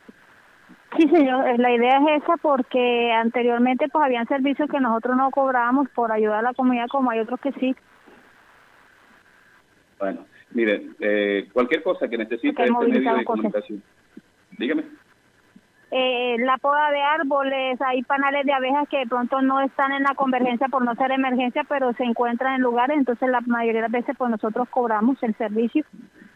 [0.96, 5.31] Sí, señor, eh, la idea es esa porque anteriormente pues habían servicios que nosotros no
[5.31, 7.74] cobrábamos por ayudar a la comunidad como hay otros que sí.
[9.98, 13.82] Bueno, Mire, eh, cualquier cosa que necesite este medio de comunicación.
[14.58, 14.84] Dígame.
[15.90, 20.02] Eh, la poda de árboles, hay panales de abejas que de pronto no están en
[20.02, 23.88] la convergencia por no ser emergencia, pero se encuentran en lugares, entonces la mayoría de
[23.88, 25.84] las veces pues nosotros cobramos el servicio,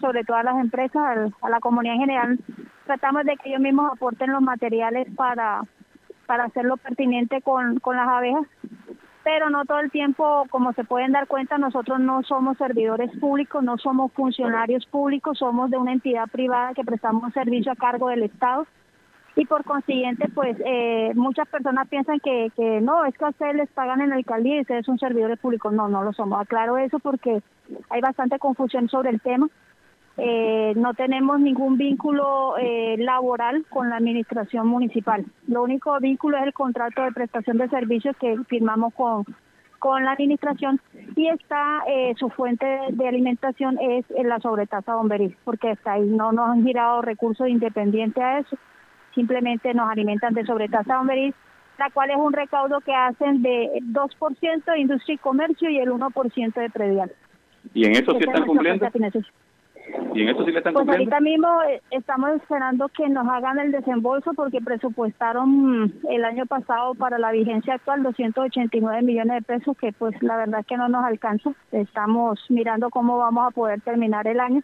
[0.01, 2.39] sobre todo a las empresas, a la comunidad en general,
[2.87, 5.63] tratamos de que ellos mismos aporten los materiales para,
[6.25, 8.47] para hacerlo pertinente con, con las abejas
[9.25, 13.63] pero no todo el tiempo, como se pueden dar cuenta, nosotros no somos servidores públicos,
[13.63, 18.25] no somos funcionarios públicos, somos de una entidad privada que prestamos servicio a cargo del
[18.25, 18.67] Estado
[19.35, 23.55] y por consiguiente, pues eh, muchas personas piensan que, que no, es que a ustedes
[23.55, 25.73] les pagan en la alcaldía y ustedes son servidores públicos.
[25.73, 26.41] No, no lo somos.
[26.41, 27.43] Aclaro eso porque
[27.89, 29.49] hay bastante confusión sobre el tema.
[30.19, 35.25] Eh, no tenemos ningún vínculo eh, laboral con la administración municipal.
[35.49, 39.25] Lo único vínculo es el contrato de prestación de servicios que firmamos con,
[39.79, 40.81] con la administración
[41.17, 46.31] y está eh, su fuente de alimentación es la sobretasa bomberil, porque hasta ahí no
[46.31, 48.59] nos han girado recursos independientes a eso,
[49.15, 51.35] simplemente nos alimentan de sobretasa bomberil,
[51.79, 55.91] la cual es un recaudo que hacen de 2% de industria y comercio y el
[55.91, 57.13] 1% de predial.
[57.73, 58.87] ¿Y en eso sí están cumpliendo?
[60.15, 63.59] ¿Y en esto sí le están Pues ahorita mismo eh, estamos esperando que nos hagan
[63.59, 69.77] el desembolso porque presupuestaron el año pasado para la vigencia actual 289 millones de pesos
[69.77, 71.53] que pues la verdad es que no nos alcanza.
[71.73, 74.63] Estamos mirando cómo vamos a poder terminar el año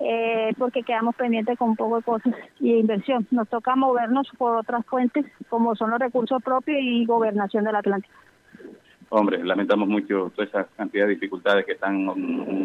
[0.00, 3.26] eh, porque quedamos pendientes con un poco de cosas y de inversión.
[3.30, 8.14] Nos toca movernos por otras fuentes como son los recursos propios y gobernación del Atlántico.
[9.16, 12.08] Hombre, lamentamos mucho toda esa cantidad de dificultades que están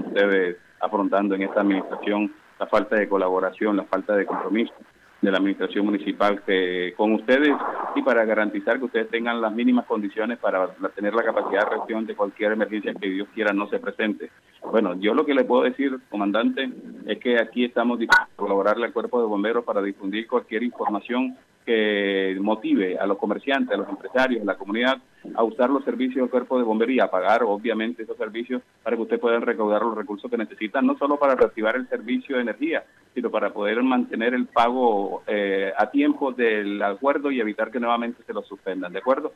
[0.03, 4.73] ustedes afrontando en esta administración, la falta de colaboración, la falta de compromiso
[5.21, 7.55] de la administración municipal que, con ustedes
[7.95, 12.07] y para garantizar que ustedes tengan las mínimas condiciones para tener la capacidad de reacción
[12.07, 14.31] de cualquier emergencia que Dios quiera no se presente.
[14.71, 16.67] Bueno, yo lo que le puedo decir, comandante,
[17.05, 21.37] es que aquí estamos dispuestos a colaborarle al cuerpo de bomberos para difundir cualquier información
[21.65, 24.97] que motive a los comerciantes, a los empresarios, a la comunidad
[25.35, 29.01] a usar los servicios del cuerpo de bombería, a pagar obviamente esos servicios para que
[29.03, 32.83] usted pueda recaudar los recursos que necesitan, no solo para reactivar el servicio de energía,
[33.13, 38.23] sino para poder mantener el pago eh, a tiempo del acuerdo y evitar que nuevamente
[38.25, 39.33] se lo suspendan, ¿de acuerdo?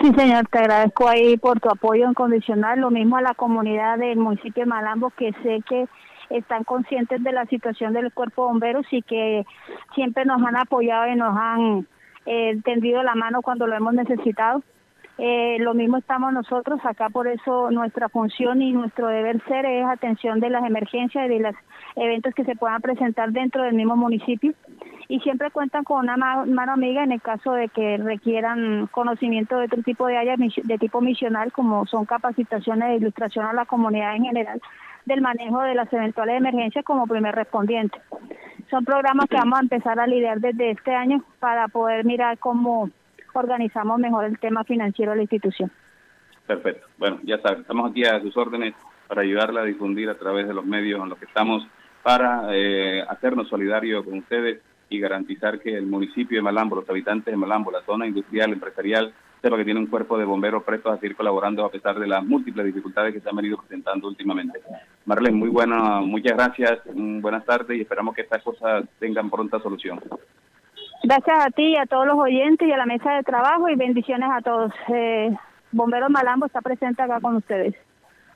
[0.00, 4.18] Sí, señor, te agradezco ahí por tu apoyo incondicional, lo mismo a la comunidad del
[4.18, 5.88] municipio de Malambo, que sé que
[6.30, 9.44] están conscientes de la situación del cuerpo de bomberos y que
[9.94, 11.86] siempre nos han apoyado y nos han
[12.26, 14.62] eh, tendido la mano cuando lo hemos necesitado.
[15.20, 19.84] Eh, lo mismo estamos nosotros acá, por eso nuestra función y nuestro deber ser es
[19.84, 21.56] atención de las emergencias y de los
[21.96, 24.54] eventos que se puedan presentar dentro del mismo municipio.
[25.08, 29.64] Y siempre cuentan con una mano amiga en el caso de que requieran conocimiento de
[29.64, 34.14] otro tipo de áreas de tipo misional, como son capacitaciones de ilustración a la comunidad
[34.14, 34.60] en general
[35.08, 38.00] del manejo de las eventuales emergencias como primer respondiente.
[38.70, 42.90] Son programas que vamos a empezar a lidiar desde este año para poder mirar cómo
[43.32, 45.70] organizamos mejor el tema financiero de la institución.
[46.46, 46.86] Perfecto.
[46.98, 48.74] Bueno, ya saben, estamos aquí a sus órdenes
[49.06, 51.66] para ayudarla a difundir a través de los medios en los que estamos
[52.02, 57.32] para eh, hacernos solidarios con ustedes y garantizar que el municipio de Malambo, los habitantes
[57.32, 61.00] de Malambo, la zona industrial, empresarial, sepa que tiene un cuerpo de bomberos prestos a
[61.00, 64.60] seguir colaborando a pesar de las múltiples dificultades que se han venido presentando últimamente.
[65.06, 70.00] Marlene, muy buena, muchas gracias, buenas tardes y esperamos que estas cosas tengan pronta solución.
[71.04, 73.76] Gracias a ti y a todos los oyentes y a la mesa de trabajo y
[73.76, 74.72] bendiciones a todos.
[74.88, 75.30] Eh,
[75.70, 77.74] Bomberos Malambo está presente acá con ustedes.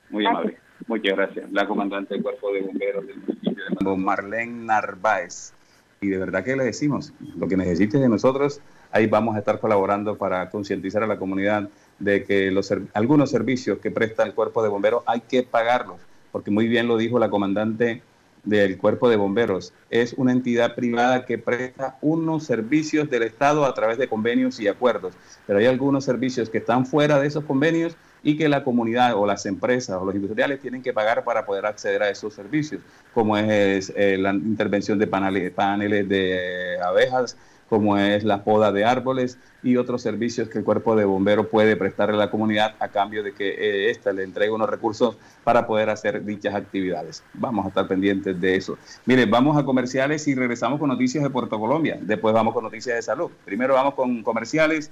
[0.09, 0.57] Muy amable.
[0.87, 1.51] Muchas gracias.
[1.51, 5.53] La comandante del Cuerpo de Bomberos del municipio de Malambo, Marlene Narváez.
[6.01, 8.61] Y de verdad que le decimos, lo que necesite de nosotros,
[8.93, 11.67] ahí vamos a estar colaborando para concientizar a la comunidad
[11.99, 12.55] de que
[12.93, 15.97] algunos servicios que presta el Cuerpo de Bomberos hay que pagarlos,
[16.31, 18.03] porque muy bien lo dijo la comandante
[18.43, 19.73] del Cuerpo de Bomberos.
[19.89, 24.67] Es una entidad privada que presta unos servicios del Estado a través de convenios y
[24.67, 25.15] acuerdos,
[25.47, 29.25] pero hay algunos servicios que están fuera de esos convenios y que la comunidad o
[29.25, 32.81] las empresas o los industriales tienen que pagar para poder acceder a esos servicios,
[33.13, 37.37] como es eh, la intervención de paneles de abejas,
[37.69, 41.75] como es la poda de árboles y otros servicios que el cuerpo de bomberos puede
[41.75, 45.65] prestarle a la comunidad a cambio de que ésta eh, le entregue unos recursos para
[45.65, 47.23] poder hacer dichas actividades.
[47.33, 48.77] Vamos a estar pendientes de eso.
[49.05, 51.97] Mire, vamos a comerciales y regresamos con noticias de Puerto Colombia.
[52.01, 53.31] Después vamos con noticias de salud.
[53.45, 54.91] Primero vamos con comerciales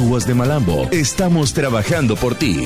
[0.01, 2.65] De Malambo, estamos trabajando por ti.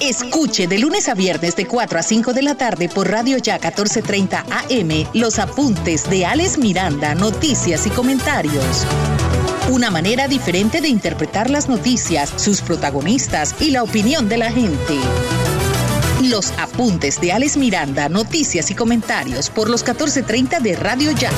[0.00, 3.54] Escuche de lunes a viernes de 4 a 5 de la tarde por Radio Ya
[3.54, 8.84] 1430 AM los apuntes de Alex Miranda, noticias y comentarios.
[9.70, 14.98] Una manera diferente de interpretar las noticias, sus protagonistas y la opinión de la gente.
[16.20, 21.30] Los apuntes de Alex Miranda, noticias y comentarios por los 1430 de Radio Ya.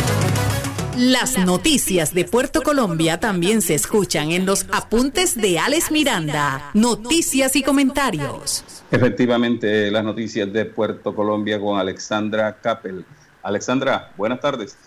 [0.97, 7.57] Las noticias de Puerto Colombia también se escuchan en los apuntes de Alex Miranda, noticias
[7.57, 8.65] y comentarios.
[8.93, 13.05] Efectivamente, las noticias de Puerto Colombia con Alexandra Capel.
[13.43, 14.79] Alexandra, buenas tardes.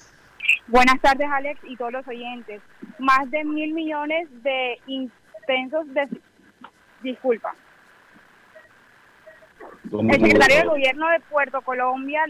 [0.68, 2.62] Buenas tardes, Alex, y todos los oyentes.
[3.00, 6.08] Más de mil millones de intensos de...
[7.04, 7.54] Disculpa.
[9.92, 12.26] El secretario del Gobierno de Puerto Colombia,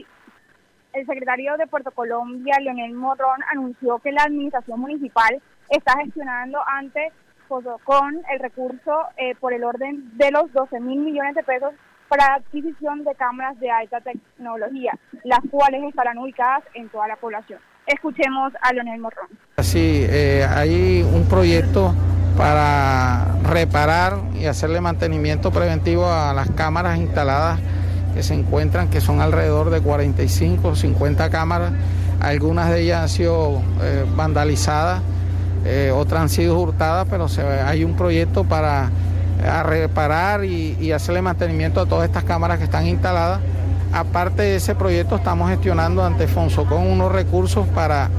[0.97, 7.11] el secretario de Puerto Colombia, Leonel Morrón, anunció que la administración municipal está gestionando ante
[7.47, 11.71] con el recurso eh, por el orden de los 12 mil millones de pesos
[12.09, 17.59] para adquisición de cámaras de alta tecnología, las cuales estarán ubicadas en toda la población.
[17.85, 19.27] Escuchemos a Leonel Morrón.
[19.59, 21.93] Sí, eh, hay un proyecto
[22.37, 27.59] para reparar y hacerle mantenimiento preventivo a las cámaras instaladas
[28.17, 31.71] que se encuentran, que son alrededor de 45 o 50 cámaras.
[32.19, 35.03] Algunas de ellas han sido eh, vandalizadas,
[35.65, 38.89] eh, otras han sido hurtadas, pero se, hay un proyecto para
[39.65, 43.39] reparar y, y hacerle mantenimiento a todas estas cámaras que están instaladas.
[43.93, 48.09] Aparte de ese proyecto, estamos gestionando ante Fonsocon unos recursos para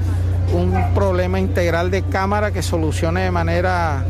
[0.53, 4.05] un problema integral de cámara que solucione de manera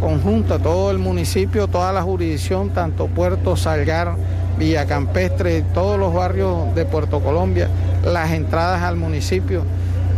[0.00, 4.14] conjunta todo el municipio, toda la jurisdicción, tanto Puerto Salgar,
[4.58, 7.68] Villa Campestre, todos los barrios de Puerto Colombia,
[8.04, 9.62] las entradas al municipio.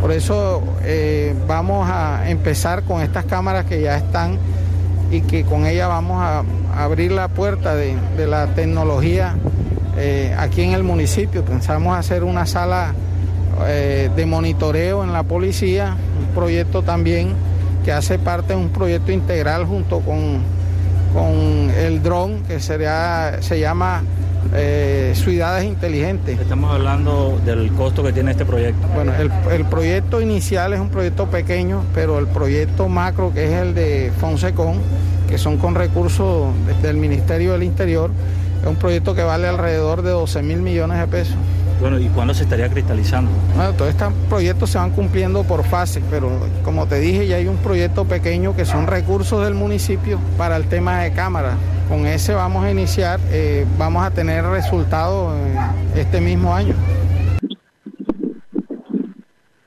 [0.01, 4.37] Por eso eh, vamos a empezar con estas cámaras que ya están
[5.11, 6.43] y que con ellas vamos a
[6.77, 9.35] abrir la puerta de, la tecnología
[9.97, 11.43] eh, aquí en el municipio.
[11.43, 12.93] Pensamos hacer una sala
[13.67, 17.33] eh, de monitoreo en la policía, un proyecto también
[17.83, 20.41] que hace parte de un proyecto integral junto con,
[21.13, 24.03] con el dron que sería, se llama
[24.53, 26.39] eh, Ciudades Inteligentes.
[26.39, 28.87] Estamos hablando del costo que tiene este proyecto.
[28.93, 33.51] Bueno, el, el, proyecto inicial es un proyecto pequeño, pero el proyecto macro, que es
[33.51, 34.79] el de Fonsecon,
[35.29, 38.11] que son con recursos del Ministerio del Interior,
[38.61, 41.35] es un proyecto que vale alrededor de 12 mil millones de pesos.
[41.79, 43.31] Bueno, ¿y cuándo se estaría cristalizando?
[43.55, 46.29] Bueno, todos estos proyectos se van cumpliendo por fases, pero
[46.63, 50.67] como te dije, ya hay un proyecto pequeño que son recursos del municipio para el
[50.67, 51.55] tema de cámaras.
[51.87, 56.75] Con ese vamos a iniciar, eh, vamos a tener resultados eh, este mismo año.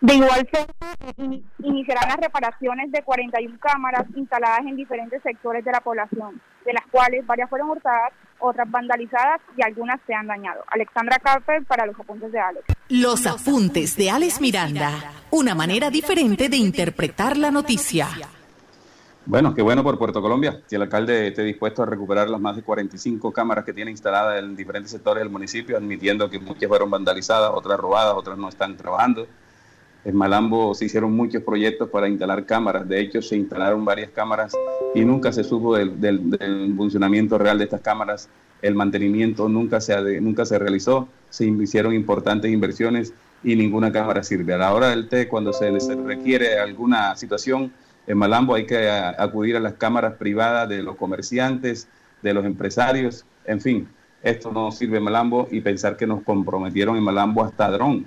[0.03, 5.81] De igual forma, iniciarán las reparaciones de 41 cámaras instaladas en diferentes sectores de la
[5.81, 10.65] población, de las cuales varias fueron hurtadas, otras vandalizadas y algunas se han dañado.
[10.69, 12.65] Alexandra Carper para los apuntes de Alex.
[12.89, 14.91] Los apuntes de Alex Miranda,
[15.31, 18.09] una manera diferente de interpretar la noticia.
[19.25, 22.57] Bueno, qué bueno por Puerto Colombia, que el alcalde esté dispuesto a recuperar las más
[22.57, 26.91] de 45 cámaras que tiene instaladas en diferentes sectores del municipio, admitiendo que muchas fueron
[26.91, 29.29] vandalizadas, otras robadas, otras no están trabajando.
[30.05, 34.53] En Malambo se hicieron muchos proyectos para instalar cámaras, de hecho se instalaron varias cámaras
[34.95, 38.29] y nunca se supo del, funcionamiento real de estas cámaras,
[38.63, 44.55] el mantenimiento nunca se, nunca se realizó, se hicieron importantes inversiones y ninguna cámara sirve.
[44.55, 47.73] A la hora del té, cuando se les requiere alguna situación,
[48.07, 51.89] en Malambo hay que acudir a las cámaras privadas de los comerciantes,
[52.23, 53.89] de los empresarios, en fin,
[54.23, 58.07] esto no sirve en Malambo y pensar que nos comprometieron en Malambo hasta dron.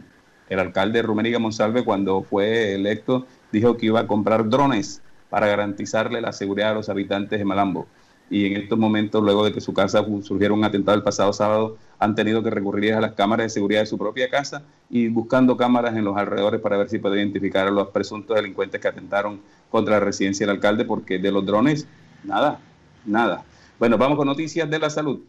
[0.50, 6.22] El alcalde Rumériga Monsalve cuando fue electo dijo que iba a comprar drones para garantizarle
[6.22, 7.88] la seguridad a los habitantes de Malambo.
[8.30, 11.78] Y en estos momentos, luego de que su casa surgiera un atentado el pasado sábado,
[12.00, 15.58] han tenido que recurrir a las cámaras de seguridad de su propia casa y buscando
[15.58, 19.42] cámaras en los alrededores para ver si puede identificar a los presuntos delincuentes que atentaron
[19.70, 21.88] contra la residencia del alcalde, porque de los drones,
[22.24, 22.60] nada,
[23.06, 23.44] nada.
[23.78, 25.20] Bueno, vamos con noticias de la salud.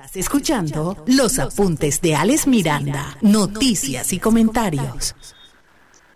[0.00, 5.14] Estás escuchando los apuntes de Alex Miranda, noticias y comentarios.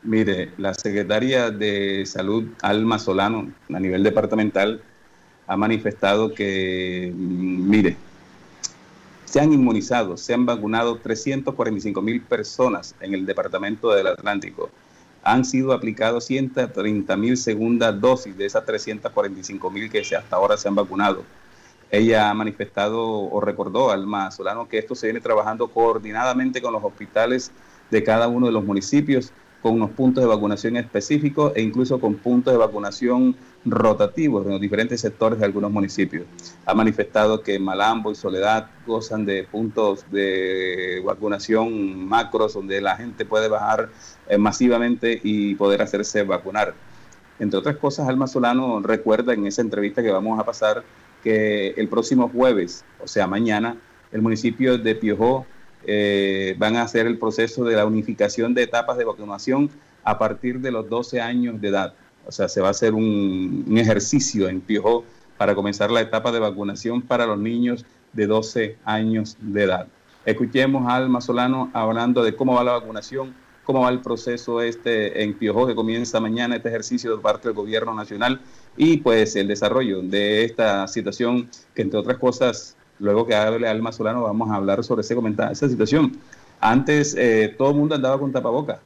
[0.02, 4.80] Mire, la Secretaría de Salud, Alma Solano, a nivel departamental,
[5.46, 7.96] ha manifestado que, mm, mire,
[9.26, 14.70] se han inmunizado, se han vacunado 345 mil personas en el departamento del Atlántico.
[15.22, 20.68] Han sido aplicados 130 mil segundas dosis de esas 345 mil que hasta ahora se
[20.68, 21.22] han vacunado.
[21.94, 26.82] Ella ha manifestado o recordó al Solano que esto se viene trabajando coordinadamente con los
[26.82, 27.52] hospitales
[27.90, 29.32] de cada uno de los municipios
[29.62, 34.60] con unos puntos de vacunación específicos e incluso con puntos de vacunación rotativos en los
[34.60, 36.26] diferentes sectores de algunos municipios.
[36.66, 43.24] Ha manifestado que Malambo y Soledad gozan de puntos de vacunación macros donde la gente
[43.24, 43.88] puede bajar
[44.28, 46.74] eh, masivamente y poder hacerse vacunar.
[47.38, 50.84] Entre otras cosas, Alma Solano recuerda en esa entrevista que vamos a pasar
[51.24, 53.76] que el próximo jueves, o sea, mañana,
[54.12, 55.46] el municipio de Piojó
[55.86, 59.70] eh, van a hacer el proceso de la unificación de etapas de vacunación
[60.04, 61.94] a partir de los 12 años de edad.
[62.26, 65.04] O sea, se va a hacer un, ejercicio en Piojó
[65.38, 69.88] para comenzar la etapa de vacunación para los niños de 12 años de edad.
[70.24, 73.34] Escuchemos a Alma Solano hablando de cómo va la vacunación,
[73.64, 77.56] cómo va el proceso este en Piojó que comienza mañana este ejercicio de parte del
[77.56, 78.40] gobierno nacional
[78.76, 83.92] y pues el desarrollo de esta situación que entre otras cosas luego que hable Alma
[83.92, 85.16] Solano vamos a hablar sobre ese
[85.50, 86.12] esa situación.
[86.60, 88.78] Antes eh, todo el mundo andaba con tapabocas,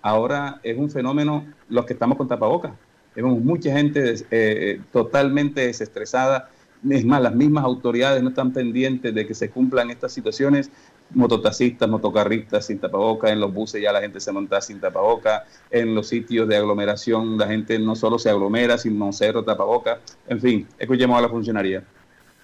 [0.00, 2.72] ahora es un fenómeno los que estamos con tapabocas.
[3.14, 6.50] Vemos mucha gente eh, totalmente desestresada,
[6.88, 10.70] es más, las mismas autoridades no están pendientes de que se cumplan estas situaciones.
[11.14, 15.94] Mototaxistas, motocarristas sin tapabocas, en los buses ya la gente se monta sin tapabocas, en
[15.94, 19.98] los sitios de aglomeración la gente no solo se aglomera, sino cero tapabocas.
[20.26, 21.84] En fin, escuchemos a la funcionaria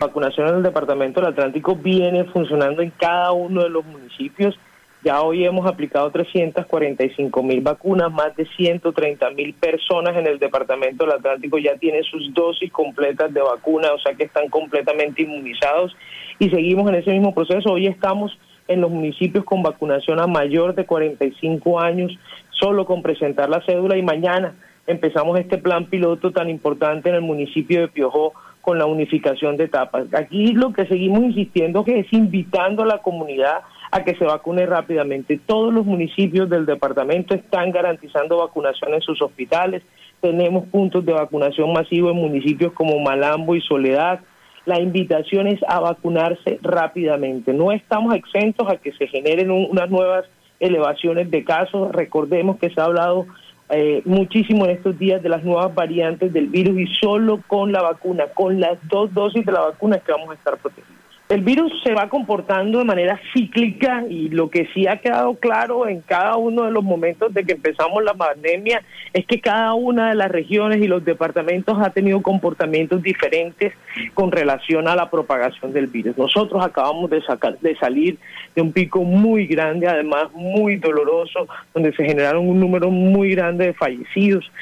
[0.02, 4.58] vacunación en el Departamento del Atlántico viene funcionando en cada uno de los municipios.
[5.04, 11.04] Ya hoy hemos aplicado 345 mil vacunas, más de 130 mil personas en el Departamento
[11.04, 15.96] del Atlántico ya tienen sus dosis completas de vacuna, o sea que están completamente inmunizados
[16.38, 17.72] y seguimos en ese mismo proceso.
[17.72, 18.38] Hoy estamos
[18.68, 22.18] en los municipios con vacunación a mayor de 45 años,
[22.50, 24.54] solo con presentar la cédula y mañana
[24.86, 29.64] empezamos este plan piloto tan importante en el municipio de Piojó con la unificación de
[29.64, 30.06] etapas.
[30.14, 34.64] Aquí lo que seguimos insistiendo que es invitando a la comunidad a que se vacune
[34.66, 35.38] rápidamente.
[35.44, 39.82] Todos los municipios del departamento están garantizando vacunación en sus hospitales.
[40.20, 44.20] Tenemos puntos de vacunación masivo en municipios como Malambo y Soledad.
[44.64, 47.52] La invitación es a vacunarse rápidamente.
[47.52, 50.24] No estamos exentos a que se generen unas nuevas
[50.60, 51.90] elevaciones de casos.
[51.92, 53.26] Recordemos que se ha hablado
[53.70, 57.82] eh, muchísimo en estos días de las nuevas variantes del virus y solo con la
[57.82, 61.01] vacuna, con las dos dosis de la vacuna es que vamos a estar protegidos.
[61.32, 65.88] El virus se va comportando de manera cíclica y lo que sí ha quedado claro
[65.88, 68.82] en cada uno de los momentos de que empezamos la pandemia
[69.14, 73.72] es que cada una de las regiones y los departamentos ha tenido comportamientos diferentes
[74.12, 76.18] con relación a la propagación del virus.
[76.18, 78.18] Nosotros acabamos de, sacar, de salir
[78.54, 83.68] de un pico muy grande, además muy doloroso, donde se generaron un número muy grande
[83.68, 84.52] de fallecidos.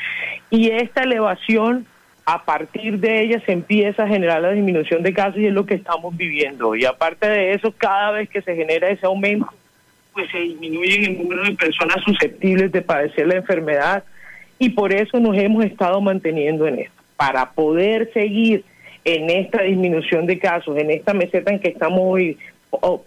[0.51, 1.85] Y esta elevación
[2.33, 5.67] a partir de ella se empieza a generar la disminución de casos y es lo
[5.67, 6.77] que estamos viviendo.
[6.77, 9.49] Y aparte de eso, cada vez que se genera ese aumento,
[10.13, 14.05] pues se disminuye el número de personas susceptibles de padecer la enfermedad
[14.61, 18.65] y por eso nos hemos estado manteniendo en esto, para poder seguir
[19.05, 22.39] en esta disminución de casos, en esta meseta en que estamos hoy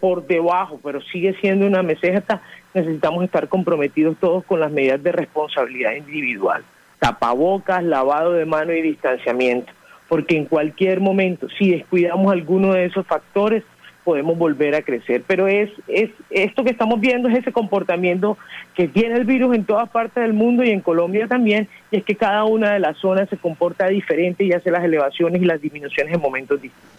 [0.01, 2.41] por debajo, pero sigue siendo una meseta,
[2.73, 6.65] necesitamos estar comprometidos todos con las medidas de responsabilidad individual
[7.03, 9.73] tapabocas, lavado de mano y distanciamiento,
[10.07, 13.65] porque en cualquier momento, si descuidamos alguno de esos factores,
[14.05, 15.21] podemos volver a crecer.
[15.27, 18.37] Pero es, es esto que estamos viendo es ese comportamiento
[18.73, 22.05] que tiene el virus en todas partes del mundo y en Colombia también, y es
[22.05, 25.61] que cada una de las zonas se comporta diferente y hace las elevaciones y las
[25.61, 26.89] disminuciones en momentos distintos.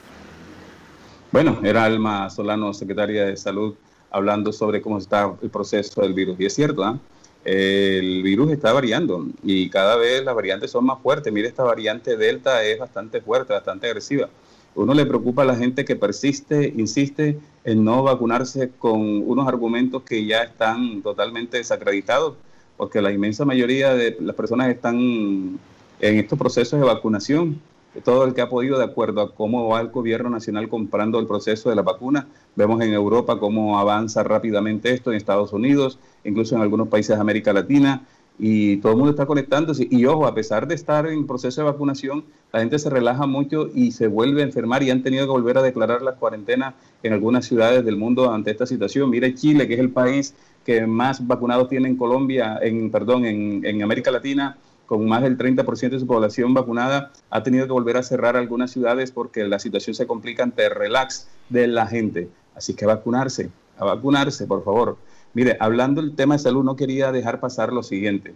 [1.32, 3.74] Bueno, era Alma Solano, secretaria de Salud,
[4.10, 6.38] hablando sobre cómo está el proceso del virus.
[6.38, 6.98] Y es cierto, ¿ah?
[7.44, 11.32] El virus está variando y cada vez las variantes son más fuertes.
[11.32, 14.28] Mire, esta variante Delta es bastante fuerte, bastante agresiva.
[14.74, 20.02] Uno le preocupa a la gente que persiste, insiste en no vacunarse con unos argumentos
[20.02, 22.34] que ya están totalmente desacreditados,
[22.76, 24.96] porque la inmensa mayoría de las personas están
[26.00, 27.60] en estos procesos de vacunación
[28.02, 31.26] todo el que ha podido, de acuerdo a cómo va el gobierno nacional comprando el
[31.26, 32.26] proceso de la vacuna.
[32.56, 37.20] Vemos en Europa cómo avanza rápidamente esto, en Estados Unidos, incluso en algunos países de
[37.20, 38.02] América Latina,
[38.36, 39.86] y todo el mundo está conectándose.
[39.88, 43.68] Y ojo, a pesar de estar en proceso de vacunación, la gente se relaja mucho
[43.72, 47.12] y se vuelve a enfermar y han tenido que volver a declarar las cuarentenas en
[47.12, 49.08] algunas ciudades del mundo ante esta situación.
[49.10, 50.34] Mire Chile, que es el país
[50.64, 54.56] que más vacunados tiene en Colombia, en, perdón, en América Latina,
[54.86, 58.70] con más del 30% de su población vacunada, ha tenido que volver a cerrar algunas
[58.70, 62.28] ciudades porque la situación se complica ante el relax de la gente.
[62.54, 64.96] Así que a vacunarse, a vacunarse, por favor.
[65.32, 68.34] Mire, hablando del tema de salud, no quería dejar pasar lo siguiente.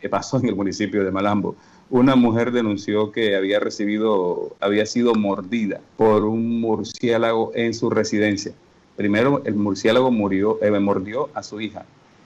[0.00, 1.56] que pasó en el municipio de Malambo?
[1.90, 8.52] Una mujer denunció que había recibido, había sido mordida por un murciélago en su residencia.
[8.96, 11.84] Primero, el murciélago murió, eh, mordió a su hija.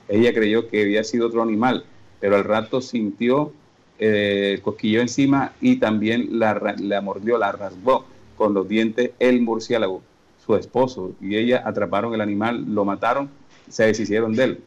[0.08, 1.84] Ella creyó que había sido otro animal,
[2.24, 3.52] pero al rato sintió
[3.98, 10.00] eh, encima y también la, la mordió, la rasgó con los dientes el murciélago.
[10.42, 13.28] Su esposo y ella atraparon el animal, lo mataron,
[13.68, 14.60] se deshicieron de él.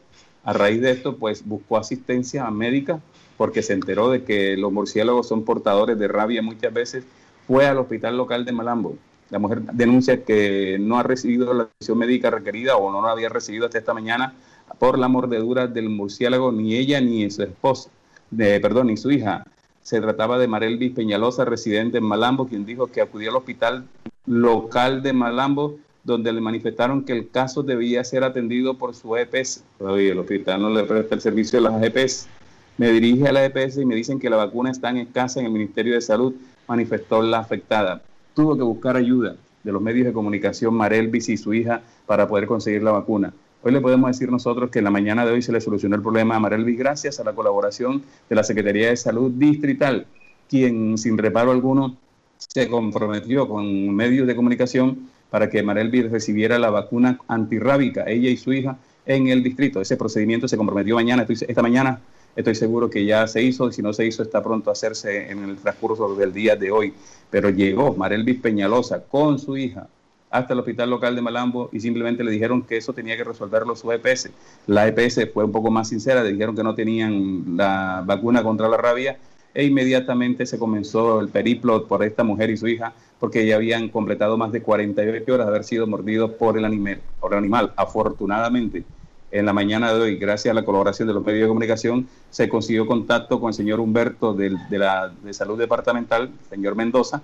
[0.44, 3.00] A raíz de esto, pues buscó asistencia médica
[3.36, 7.02] porque se enteró de que los murciélagos son portadores de rabia muchas veces.
[7.48, 8.96] Fue al hospital local de Malambo.
[9.30, 13.28] La mujer denuncia que no ha recibido la atención médica requerida o no la había
[13.28, 14.36] recibido hasta esta mañana
[14.78, 17.90] por la mordedura del murciélago, ni ella ni su esposa,
[18.36, 19.44] perdón, ni su hija.
[19.82, 23.84] Se trataba de Marelvis Peñalosa, residente en Malambo, quien dijo que acudió al hospital
[24.26, 29.64] local de Malambo, donde le manifestaron que el caso debía ser atendido por su EPS.
[29.78, 32.28] Todavía el hospital no le presta el servicio de las EPS.
[32.76, 35.46] Me dirige a la EPS y me dicen que la vacuna está en escasa en
[35.46, 36.34] el Ministerio de Salud,
[36.66, 38.02] manifestó la afectada.
[38.34, 42.46] Tuvo que buscar ayuda de los medios de comunicación Marelvis y su hija para poder
[42.46, 43.32] conseguir la vacuna.
[43.60, 46.02] Hoy le podemos decir nosotros que en la mañana de hoy se le solucionó el
[46.02, 50.06] problema a Marelvis gracias a la colaboración de la Secretaría de Salud Distrital,
[50.48, 51.96] quien sin reparo alguno
[52.36, 58.36] se comprometió con medios de comunicación para que Marelvis recibiera la vacuna antirrábica, ella y
[58.36, 59.80] su hija, en el distrito.
[59.80, 62.00] Ese procedimiento se comprometió mañana, esta mañana
[62.36, 65.42] estoy seguro que ya se hizo, si no se hizo está pronto a hacerse en
[65.42, 66.94] el transcurso del día de hoy.
[67.28, 69.88] Pero llegó Marelvis Peñalosa con su hija
[70.30, 73.74] hasta el hospital local de Malambo y simplemente le dijeron que eso tenía que resolverlo
[73.76, 74.30] su EPS.
[74.66, 78.68] La EPS fue un poco más sincera, le dijeron que no tenían la vacuna contra
[78.68, 79.18] la rabia
[79.54, 83.88] e inmediatamente se comenzó el periplo por esta mujer y su hija porque ya habían
[83.88, 87.00] completado más de 48 horas de haber sido mordidos por el animal.
[87.20, 87.72] Por el animal.
[87.76, 88.84] Afortunadamente,
[89.30, 92.48] en la mañana de hoy, gracias a la colaboración de los medios de comunicación, se
[92.48, 97.22] consiguió contacto con el señor Humberto de, la, de Salud Departamental, señor Mendoza,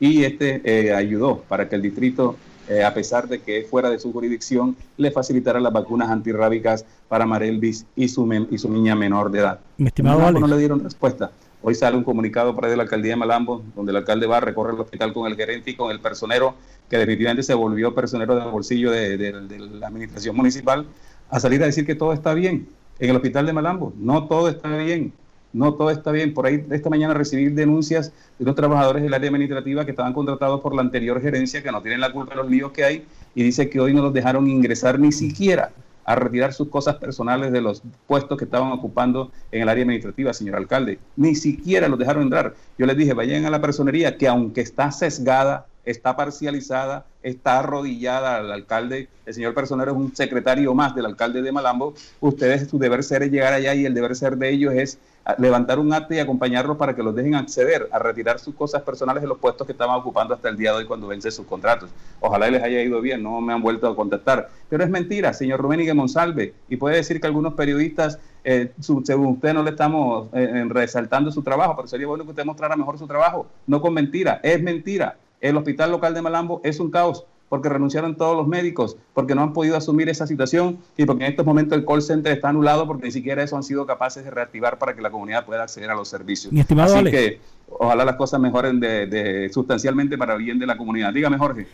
[0.00, 2.36] y este eh, ayudó para que el distrito,
[2.68, 6.84] eh, a pesar de que es fuera de su jurisdicción, le facilitara las vacunas antirrábicas
[7.08, 9.60] para Marelvis y su, y su niña menor de edad.
[9.76, 11.30] Mi estimado no, no le dieron respuesta.
[11.62, 14.40] Hoy sale un comunicado para de la alcaldía de Malambo, donde el alcalde va a
[14.40, 16.54] recorrer el hospital con el gerente y con el personero,
[16.90, 20.86] que definitivamente se volvió personero del bolsillo de, de la administración municipal,
[21.30, 22.68] a salir a decir que todo está bien
[22.98, 23.94] en el hospital de Malambo.
[23.96, 25.14] No todo está bien
[25.54, 26.34] no todo está bien.
[26.34, 30.60] Por ahí esta mañana recibí denuncias de los trabajadores del área administrativa que estaban contratados
[30.60, 33.42] por la anterior gerencia, que no tienen la culpa de los líos que hay, y
[33.42, 35.70] dice que hoy no los dejaron ingresar ni siquiera
[36.04, 40.34] a retirar sus cosas personales de los puestos que estaban ocupando en el área administrativa,
[40.34, 40.98] señor alcalde.
[41.16, 42.54] Ni siquiera los dejaron entrar.
[42.76, 48.36] Yo les dije, vayan a la personería, que aunque está sesgada, está parcializada, está arrodillada
[48.36, 52.78] al alcalde, el señor personero es un secretario más del alcalde de Malambo, ustedes, su
[52.78, 54.98] deber ser es llegar allá y el deber ser de ellos es
[55.38, 59.22] levantar un acto y acompañarlos para que los dejen acceder a retirar sus cosas personales
[59.22, 61.90] de los puestos que estaban ocupando hasta el día de hoy cuando vence sus contratos.
[62.20, 64.50] Ojalá les haya ido bien, no me han vuelto a contactar.
[64.68, 68.72] Pero es mentira, señor Rumenigue Monsalve, y puede decir que algunos periodistas, eh,
[69.04, 72.76] según usted, no le estamos eh, resaltando su trabajo, pero sería bueno que usted mostrara
[72.76, 75.16] mejor su trabajo, no con mentira, es mentira.
[75.44, 79.42] El hospital local de Malambo es un caos porque renunciaron todos los médicos, porque no
[79.42, 82.86] han podido asumir esa situación y porque en estos momentos el call center está anulado
[82.86, 85.90] porque ni siquiera eso han sido capaces de reactivar para que la comunidad pueda acceder
[85.90, 86.50] a los servicios.
[86.50, 90.78] Mi estimado Así que ojalá las cosas mejoren de, sustancialmente para el bien de la
[90.78, 91.12] comunidad.
[91.12, 91.66] Dígame, Jorge.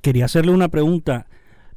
[0.00, 1.26] Quería hacerle una pregunta.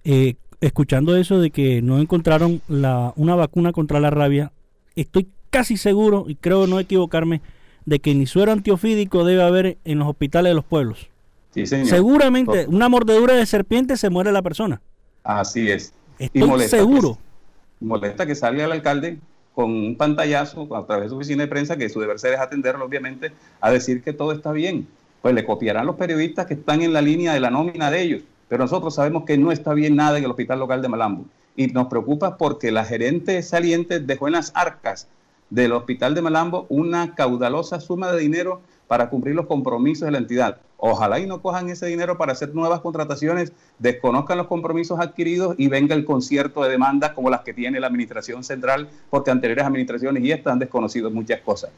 [0.03, 4.51] Eh, escuchando eso de que no encontraron la, una vacuna contra la rabia,
[4.95, 7.41] estoy casi seguro, y creo no equivocarme,
[7.85, 11.10] de que ni suero antiofídico debe haber en los hospitales de los pueblos.
[11.53, 14.81] Seguramente, una mordedura de serpiente se muere la persona.
[15.23, 15.93] Así es.
[16.17, 17.17] Estoy seguro.
[17.79, 19.17] molesta que salga el alcalde
[19.53, 22.39] con un pantallazo a través de su oficina de prensa, que su deber ser es
[22.39, 24.87] atenderlo, obviamente, a decir que todo está bien.
[25.21, 28.21] Pues le copiarán los periodistas que están en la línea de la nómina de ellos.
[28.47, 31.25] Pero nosotros sabemos que no está bien nada en el hospital local de Malambo.
[31.55, 35.07] Y nos preocupa porque la gerente saliente dejó en las arcas
[35.49, 38.61] del hospital de Malambo una caudalosa suma de dinero
[38.91, 40.57] para cumplir los compromisos de la entidad.
[40.75, 45.69] Ojalá y no cojan ese dinero para hacer nuevas contrataciones, desconozcan los compromisos adquiridos y
[45.69, 50.21] venga el concierto de demandas como las que tiene la Administración Central, porque anteriores administraciones
[50.25, 51.71] y estas han desconocido muchas cosas.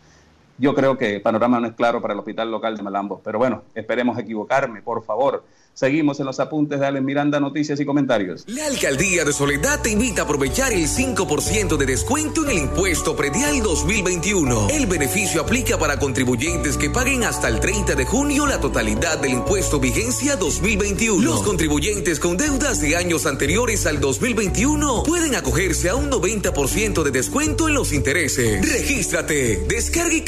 [0.57, 3.21] Yo creo que el panorama no es claro para el hospital local de Malambo.
[3.23, 5.43] Pero bueno, esperemos equivocarme, por favor.
[5.75, 8.43] Seguimos en los apuntes de Alex Miranda, noticias y comentarios.
[8.45, 13.15] La Alcaldía de Soledad te invita a aprovechar el 5% de descuento en el impuesto
[13.15, 14.67] predial 2021.
[14.69, 19.31] El beneficio aplica para contribuyentes que paguen hasta el 30 de junio la totalidad del
[19.31, 21.23] impuesto vigencia 2021.
[21.23, 27.09] Los contribuyentes con deudas de años anteriores al 2021 pueden acogerse a un 90% de
[27.09, 28.61] descuento en los intereses.
[28.61, 30.21] Regístrate, descarga y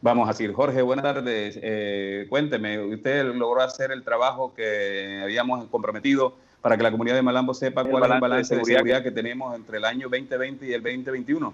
[0.00, 1.58] Vamos a decir, Jorge, buenas tardes.
[1.60, 7.22] Eh, cuénteme, usted logró hacer el trabajo que habíamos comprometido para que la comunidad de
[7.22, 9.10] Malambo sepa cuál es el balance de seguridad, que...
[9.10, 11.52] tenemos entre el año 2020 y el 2021.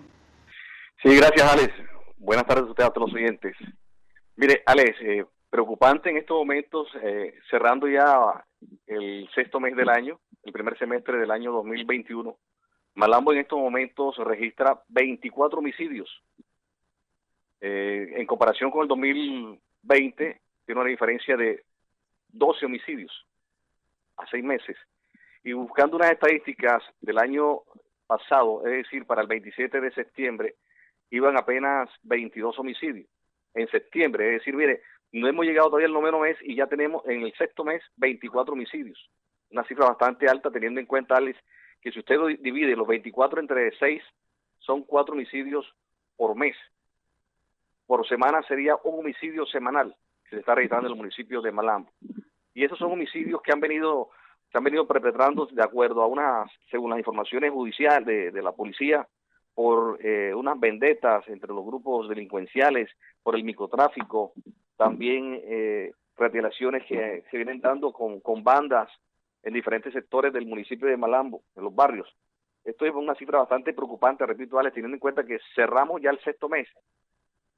[1.02, 1.72] Sí, gracias, Alex.
[2.18, 3.56] Buenas tardes a ustedes, a todos los oyentes.
[4.36, 8.44] Mire, Alex, eh, preocupante en estos momentos, eh, cerrando ya
[8.86, 12.36] el sexto mes del año, el primer semestre del año 2021.
[12.96, 16.22] Malambo en estos momentos registra 24 homicidios,
[17.64, 21.62] eh, en comparación con el 2020, tiene una diferencia de
[22.30, 23.24] 12 homicidios
[24.16, 24.76] a seis meses.
[25.44, 27.60] Y buscando unas estadísticas del año
[28.08, 30.56] pasado, es decir, para el 27 de septiembre,
[31.10, 33.06] iban apenas 22 homicidios.
[33.54, 34.82] En septiembre, es decir, mire,
[35.12, 38.54] no hemos llegado todavía al noveno mes y ya tenemos en el sexto mes 24
[38.54, 38.98] homicidios.
[39.50, 41.38] Una cifra bastante alta teniendo en cuenta, Alex,
[41.80, 44.02] que si usted divide los 24 entre 6,
[44.58, 45.72] son 4 homicidios
[46.16, 46.56] por mes
[47.86, 51.90] por semana sería un homicidio semanal que se está registrando en el municipio de Malambo.
[52.54, 54.10] Y esos son homicidios que han venido
[54.52, 59.08] se han venido perpetrando de acuerdo a unas, según las informaciones judiciales de, la policía,
[59.54, 62.90] por eh, unas vendetas entre los grupos delincuenciales,
[63.22, 64.32] por el microtráfico,
[64.76, 68.90] también eh, retiraciones que se vienen dando con, con bandas
[69.42, 72.14] en diferentes sectores del municipio de Malambo, en los barrios.
[72.62, 76.20] Esto es una cifra bastante preocupante, repito, Alex, teniendo en cuenta que cerramos ya el
[76.20, 76.68] sexto mes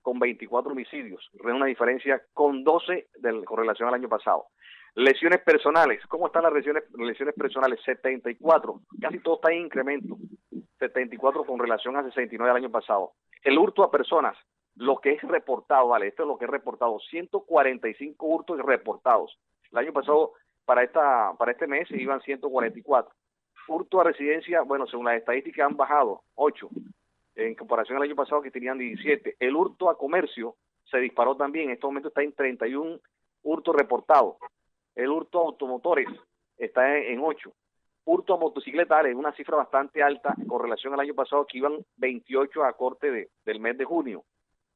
[0.04, 4.48] con 24 homicidios, una diferencia con 12 del, con relación al año pasado.
[4.94, 7.80] Lesiones personales, ¿cómo están las lesiones, lesiones personales?
[7.84, 10.18] 74, casi todo está en incremento,
[10.78, 13.12] 74 con relación a 69 del año pasado.
[13.42, 14.36] El hurto a personas,
[14.76, 19.38] lo que es reportado, vale, esto es lo que es reportado, 145 hurtos reportados.
[19.72, 20.32] El año pasado,
[20.66, 23.10] para, esta, para este mes, iban 144.
[23.68, 26.68] Hurto a residencia, bueno, según las estadísticas han bajado, 8
[27.36, 29.36] en comparación al año pasado que tenían 17.
[29.40, 30.56] El hurto a comercio
[30.90, 32.98] se disparó también, en este momento está en 31
[33.42, 34.36] hurtos reportados.
[34.94, 36.08] El hurto a automotores
[36.56, 37.52] está en, 8.
[38.04, 41.84] Hurto a motocicletas es una cifra bastante alta con relación al año pasado que iban
[41.96, 44.24] 28 a corte del mes de junio.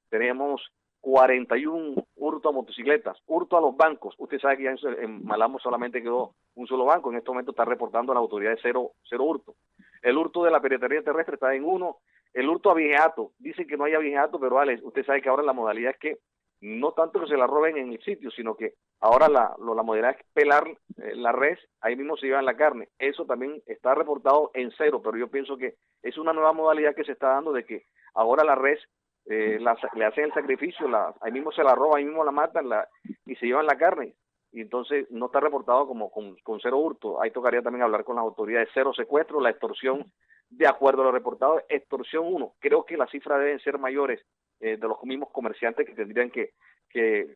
[0.08, 0.62] Tenemos
[1.00, 4.14] 41 hurto a motocicletas, hurto a los bancos.
[4.18, 7.64] Usted sabe que ya en, Malamo solamente quedó un solo banco, en este momento está
[7.64, 9.54] reportando a la autoridad de cero, cero hurto.
[10.02, 11.96] El hurto de la piratería terrestre está en 1
[12.34, 15.42] el hurto a viejato, dicen que no haya viejato, pero Alex, usted sabe que ahora
[15.42, 16.18] la modalidad es que
[16.60, 20.16] no tanto que se la roben en el sitio, sino que ahora la, la modalidad
[20.18, 20.66] es pelar
[20.96, 22.88] eh, la res, ahí mismo se llevan la carne.
[22.98, 27.04] Eso también está reportado en cero, pero yo pienso que es una nueva modalidad que
[27.04, 28.80] se está dando de que ahora la res
[29.26, 32.68] eh, le hacen el sacrificio, la, ahí mismo se la roban, ahí mismo la matan
[32.68, 32.88] la,
[33.26, 34.14] y se llevan la carne.
[34.50, 37.20] Y entonces no está reportado como con, con cero hurto.
[37.20, 38.70] Ahí tocaría también hablar con las autoridades.
[38.72, 40.10] Cero secuestro, la extorsión
[40.50, 42.54] de acuerdo a lo reportado, extorsión 1.
[42.58, 44.20] Creo que las cifras deben ser mayores
[44.60, 46.52] eh, de los mismos comerciantes que tendrían que,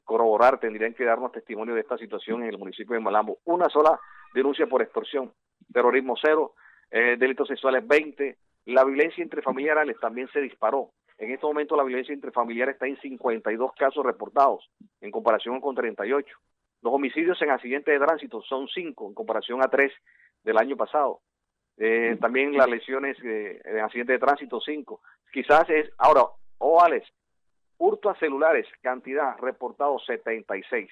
[0.05, 3.39] corroborar, tendrían que darnos testimonio de esta situación en el municipio de Malambo.
[3.45, 4.01] Una sola
[4.35, 5.33] denuncia por extorsión,
[5.73, 6.55] terrorismo cero,
[6.91, 8.37] eh, delitos sexuales 20,
[8.67, 10.91] la violencia intrafamiliar también se disparó.
[11.19, 14.69] En este momento la violencia intrafamiliar está en 52 casos reportados
[15.01, 16.35] en comparación con 38.
[16.81, 19.93] Los homicidios en accidentes de tránsito son 5 en comparación a 3
[20.43, 21.21] del año pasado.
[21.79, 25.01] Eh, también las lesiones eh, en accidente de tránsito, 5.
[25.33, 26.81] Quizás es, ahora, o oh,
[27.79, 30.89] hurto a celulares, cantidad reportado 76.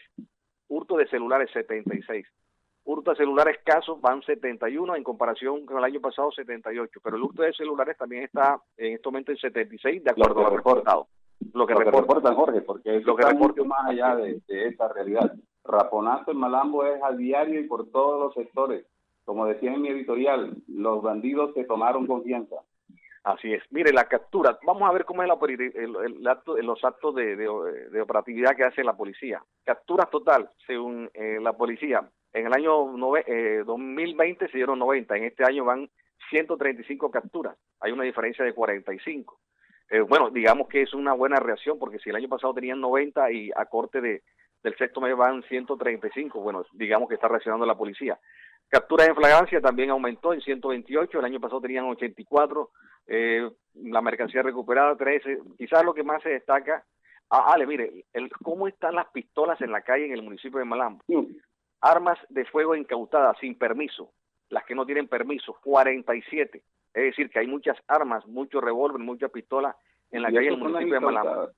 [0.68, 2.26] Hurto de celulares 76.
[2.84, 7.00] Hurto a celulares casos van 71 en comparación con el año pasado 78.
[7.02, 10.50] Pero el hurto de celulares también está en este momento en 76 de acuerdo a
[10.50, 11.08] lo reportado.
[11.54, 15.32] Lo que, reportan, Jorge, porque lo que reporta más allá de, de esta realidad.
[15.64, 18.84] Raponazo en Malambo es a diario y por todos los sectores
[19.24, 22.56] como decía en mi editorial, los bandidos se tomaron confianza.
[23.22, 23.62] Así es.
[23.70, 27.36] Mire, la captura, vamos a ver cómo es la, el, el acto, los actos de,
[27.36, 29.42] de, operatividad que hace la policía.
[29.62, 35.24] Capturas total, según eh, la policía, en el año eh, 2020 se dieron 90, en
[35.24, 35.90] este año van
[36.30, 39.38] 135 capturas, hay una diferencia de 45.
[39.90, 43.32] Eh, bueno, digamos que es una buena reacción, porque si el año pasado tenían 90
[43.32, 44.22] y a corte de,
[44.62, 48.18] del sexto mes van 135, bueno, digamos que está reaccionando la policía.
[48.70, 52.70] Capturas en flagrancia también aumentó en 128, el año pasado tenían 84,
[53.08, 55.40] eh, la mercancía recuperada 13.
[55.58, 56.84] Quizás lo que más se destaca,
[57.30, 60.64] ah, Ale, mire, el, cómo están las pistolas en la calle en el municipio de
[60.64, 61.02] Malambo.
[61.80, 64.12] Armas de fuego incautadas sin permiso,
[64.50, 66.62] las que no tienen permiso, 47.
[66.94, 69.74] Es decir, que hay muchas armas, muchos revólver, muchas pistolas
[70.12, 71.48] en la calle del municipio de Malambo.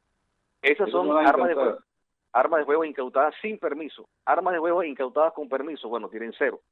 [0.63, 1.79] Esas son armas de, fuego,
[2.33, 4.09] armas de fuego incautadas sin permiso.
[4.25, 6.63] Armas de fuego incautadas con permiso, bueno, tienen cero.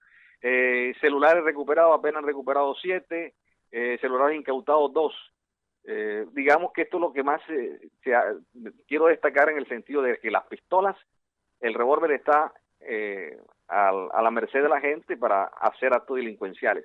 [0.43, 3.34] Eh, celulares recuperados, apenas recuperados siete,
[3.70, 5.14] eh, celulares incautados dos.
[5.84, 7.41] Eh, digamos que esto es lo que más
[8.86, 10.97] quiero destacar en el sentido de que las pistolas,
[11.61, 12.53] el revólver está
[13.68, 16.84] a la merced de la gente para hacer actos delincuenciales.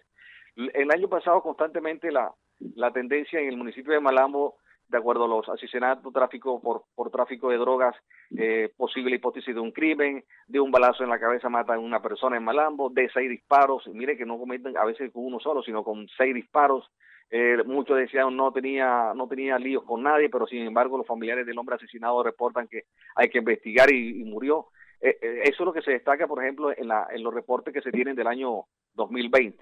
[0.56, 2.34] El año pasado constantemente la,
[2.76, 4.58] la tendencia en el municipio de Malambo
[4.88, 7.96] de acuerdo a los asesinatos, tráfico por, por tráfico de drogas,
[8.38, 12.02] eh, posible hipótesis de un crimen, de un balazo en la cabeza matan a una
[12.02, 15.64] persona en Malambo, de seis disparos, mire que no cometen a veces con uno solo,
[15.64, 16.86] sino con seis disparos.
[17.32, 21.48] Eh, muchos decían no tenía no tenía líos con nadie, pero sin embargo los familiares
[21.48, 22.84] del hombre asesinado reportan que
[23.16, 24.68] hay que investigar y, murió.
[25.02, 27.74] Eh, eh, eso es lo que se destaca, por ejemplo, en, la, en los reportes
[27.74, 29.58] que se tienen del año 2020.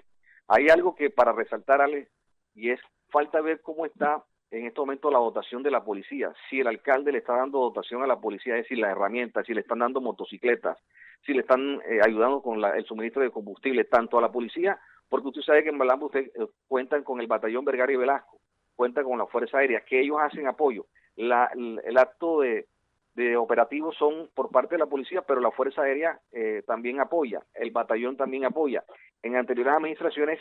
[0.48, 2.08] Hay algo que para resaltar, Ale,
[2.54, 4.22] y es falta ver cómo está
[4.58, 6.32] en este momento la dotación de la policía.
[6.48, 9.52] Si el alcalde le está dando dotación a la policía, es decir, las herramientas, si
[9.52, 10.78] le están dando motocicletas,
[11.26, 14.78] si le están eh, ayudando con el suministro de combustible, tanto a la policía,
[15.08, 18.38] porque usted sabe que en Malambo usted, eh, cuentan con el batallón Vergara y Velasco,
[18.76, 20.86] cuentan con la Fuerza Aérea, que ellos hacen apoyo.
[21.16, 22.66] La, el, acto de,
[23.14, 27.42] de operativos son por parte de la policía, pero la Fuerza Aérea eh, también apoya,
[27.54, 28.84] el batallón también apoya.
[29.22, 30.38] En anteriores administraciones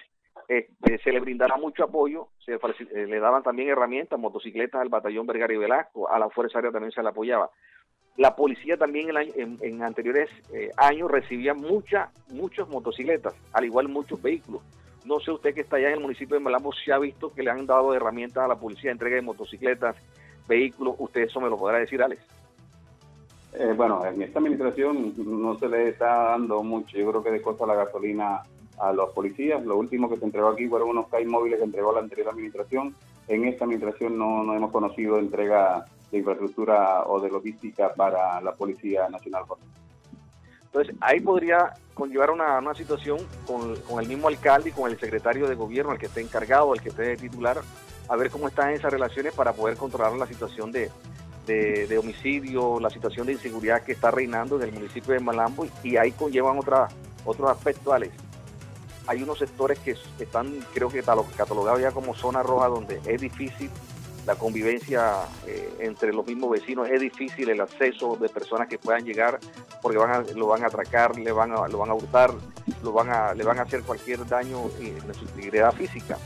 [0.48, 5.26] este, se le brindará mucho apoyo, se eh, le daban también herramientas, motocicletas al batallón
[5.26, 7.50] Vergara Velasco, a la Fuerza Aérea también se le apoyaba.
[8.18, 14.62] La policía también en, anteriores eh, años recibía muchas, muchas motocicletas, al igual muchos vehículos.
[15.04, 17.42] No sé usted que está allá en el municipio de Malambo si ha visto que
[17.42, 19.96] le han dado herramientas a la policía, entrega de motocicletas,
[20.48, 20.96] vehículos.
[21.00, 22.22] Usted eso me lo podrá decir, Alex.
[23.54, 26.98] Eh, bueno, en esta administración no se le está dando mucho.
[26.98, 28.44] Yo creo que de costa la gasolina
[28.80, 29.63] a los policías.
[29.65, 32.95] Lo último que se entregó aquí fueron unos CAI móviles que entregó la anterior administración.
[33.28, 38.53] En esta administración no, no hemos conocido entrega de infraestructura o de logística para la
[38.53, 39.43] Policía Nacional.
[40.65, 45.47] Entonces, ahí podría conllevar una, una situación con, el mismo alcalde y con el secretario
[45.47, 47.61] de gobierno, el que esté encargado, el que esté titular,
[48.09, 50.89] a ver cómo están esas relaciones para poder controlar la situación de,
[51.45, 55.97] de, homicidio, la situación de inseguridad que está reinando en el municipio de Malambo y,
[55.97, 56.88] ahí conllevan otra,
[57.26, 57.93] otros aspectos,
[59.08, 61.04] hay unos sectores que están, creo que
[61.36, 63.70] catalogados ya como zona roja, donde es difícil
[64.26, 69.04] la convivencia eh, entre los mismos vecinos, es difícil el acceso de personas que puedan
[69.04, 69.39] llegar
[69.82, 72.32] porque van a, lo van a atracar, le van a, lo van a hurtar,
[72.82, 76.18] lo van a, le van a hacer cualquier daño en su integridad física.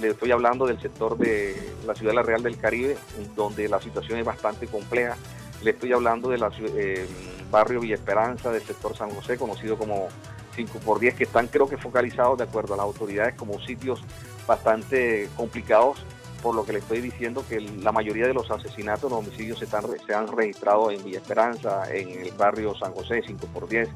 [0.00, 2.96] Le estoy hablando del sector de la ciudad de la Real del Caribe,
[3.34, 5.16] donde la situación es bastante compleja.
[5.62, 6.44] Le estoy hablando del
[6.76, 7.06] eh,
[7.50, 10.08] barrio Villa Esperanza, del sector San José, conocido como
[10.58, 14.02] 5 por 10 que están creo que focalizados de acuerdo a las autoridades como sitios
[14.46, 16.04] bastante complicados
[16.42, 19.64] por lo que le estoy diciendo que la mayoría de los asesinatos, los homicidios se,
[19.64, 23.88] están, se han registrado en Villa Esperanza, en el barrio San José, 5 por 10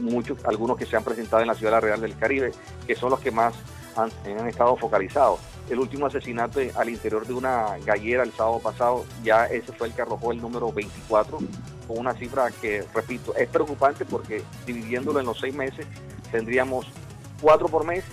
[0.00, 2.52] muchos, algunos que se han presentado en la ciudad Real del Caribe,
[2.86, 3.54] que son los que más
[3.96, 4.10] han,
[4.46, 5.40] estado focalizados.
[5.70, 9.94] El último asesinato al interior de una gallera el sábado pasado, ya ese fue el
[9.94, 11.38] que arrojó el número 24
[11.88, 15.86] con una cifra que, repito, es preocupante porque dividiéndolo en los seis meses
[16.30, 16.86] tendríamos
[17.40, 18.04] cuatro por mes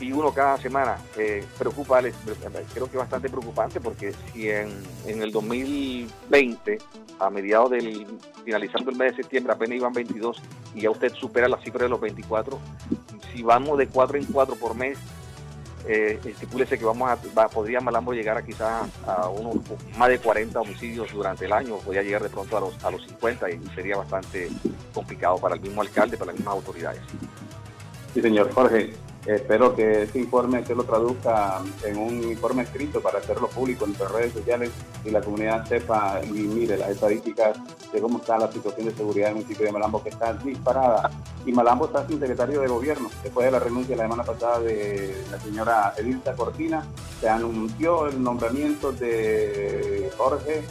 [0.00, 0.96] y uno cada semana.
[1.18, 1.44] Eh,
[2.72, 4.70] creo que bastante preocupante porque si en,
[5.06, 6.78] en el 2020,
[7.18, 8.06] a mediados del,
[8.44, 10.40] finalizando el mes de septiembre, apenas iban 22
[10.74, 12.58] y ya usted supera la cifra de los 24,
[13.32, 14.98] si vamos de cuatro en cuatro por mes,
[15.86, 19.56] eh, estipúlese que vamos a, podría Malambo llegar a quizás a unos
[19.96, 23.04] más de 40 homicidios durante el año, podría llegar de pronto a los, a los
[23.06, 24.50] 50 y sería bastante
[24.92, 27.00] complicado para el mismo alcalde, para las mismas autoridades.
[28.14, 28.92] Sí, señor Jorge.
[29.26, 33.94] Espero que ese informe se lo traduzca en un informe escrito para hacerlo público en
[33.98, 34.70] las redes sociales
[35.02, 37.56] y la comunidad sepa y mire las estadísticas
[37.90, 41.10] de cómo está la situación de seguridad del municipio de Malambo, que está disparada.
[41.46, 45.24] Y Malambo está sin secretario de gobierno, después de la renuncia la semana pasada de
[45.30, 46.84] la señora Edilza Cortina,
[47.20, 50.64] se anunció el nombramiento de Jorge,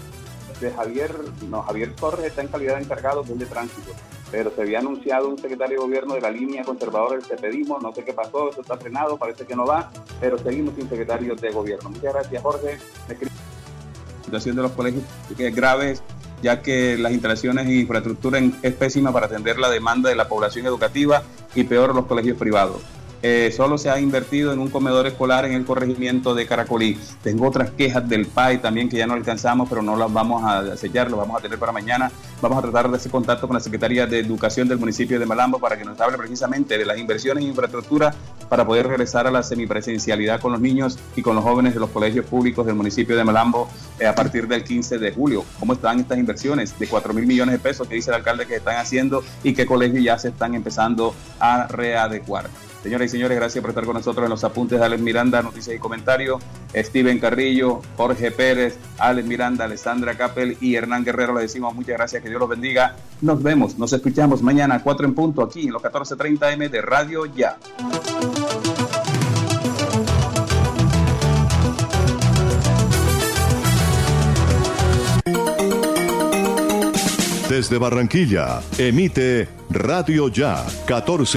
[0.60, 1.16] de Javier,
[1.49, 3.91] no, Javier Torres está en calidad de encargado de tránsito,
[4.34, 7.94] pero se había anunciado un secretario de gobierno de la línea conservadora, te pedimos, no
[7.94, 11.52] sé qué pasó, eso está frenado, parece que no va, pero seguimos sin secretario de
[11.52, 11.92] gobierno.
[11.92, 12.80] Muchas gracias, Jorge.
[13.08, 15.04] La situación de los colegios
[15.38, 16.00] es grave,
[16.42, 20.66] ya que las instalaciones e infraestructura es pésima para atender la demanda de la población
[20.66, 21.22] educativa
[21.54, 22.82] y peor los colegios privados.
[23.26, 27.00] Eh, solo se ha invertido en un comedor escolar en el corregimiento de Caracolí.
[27.24, 30.76] Tengo otras quejas del PAI también que ya no alcanzamos, pero no las vamos a
[30.76, 32.12] sellar, lo vamos a tener para mañana.
[32.42, 35.58] Vamos a tratar de hacer contacto con la Secretaría de Educación del municipio de Malambo
[35.58, 38.14] para que nos hable precisamente de las inversiones en infraestructura
[38.50, 41.92] para poder regresar a la semipresencialidad con los niños y con los jóvenes de los
[41.92, 43.70] colegios públicos del municipio de Malambo
[44.02, 45.46] eh, a partir del 15 de julio.
[45.62, 48.58] ¿Cómo están estas inversiones de 4 mil millones de pesos que dice el alcalde que
[48.58, 52.50] están haciendo y qué colegios ya se están empezando a readecuar?
[52.84, 55.74] Señoras y señores, gracias por estar con nosotros en los apuntes de Alex Miranda, noticias
[55.74, 56.44] y comentarios.
[56.76, 61.34] Steven Carrillo, Jorge Pérez, Alex Miranda, Alessandra Capel y Hernán Guerrero.
[61.34, 62.98] Le decimos muchas gracias, que Dios los bendiga.
[63.22, 66.82] Nos vemos, nos escuchamos mañana a 4 en punto aquí en los 14:30 M de
[66.82, 67.58] Radio Ya.
[77.50, 81.32] Desde Barranquilla, emite Radio Ya 14.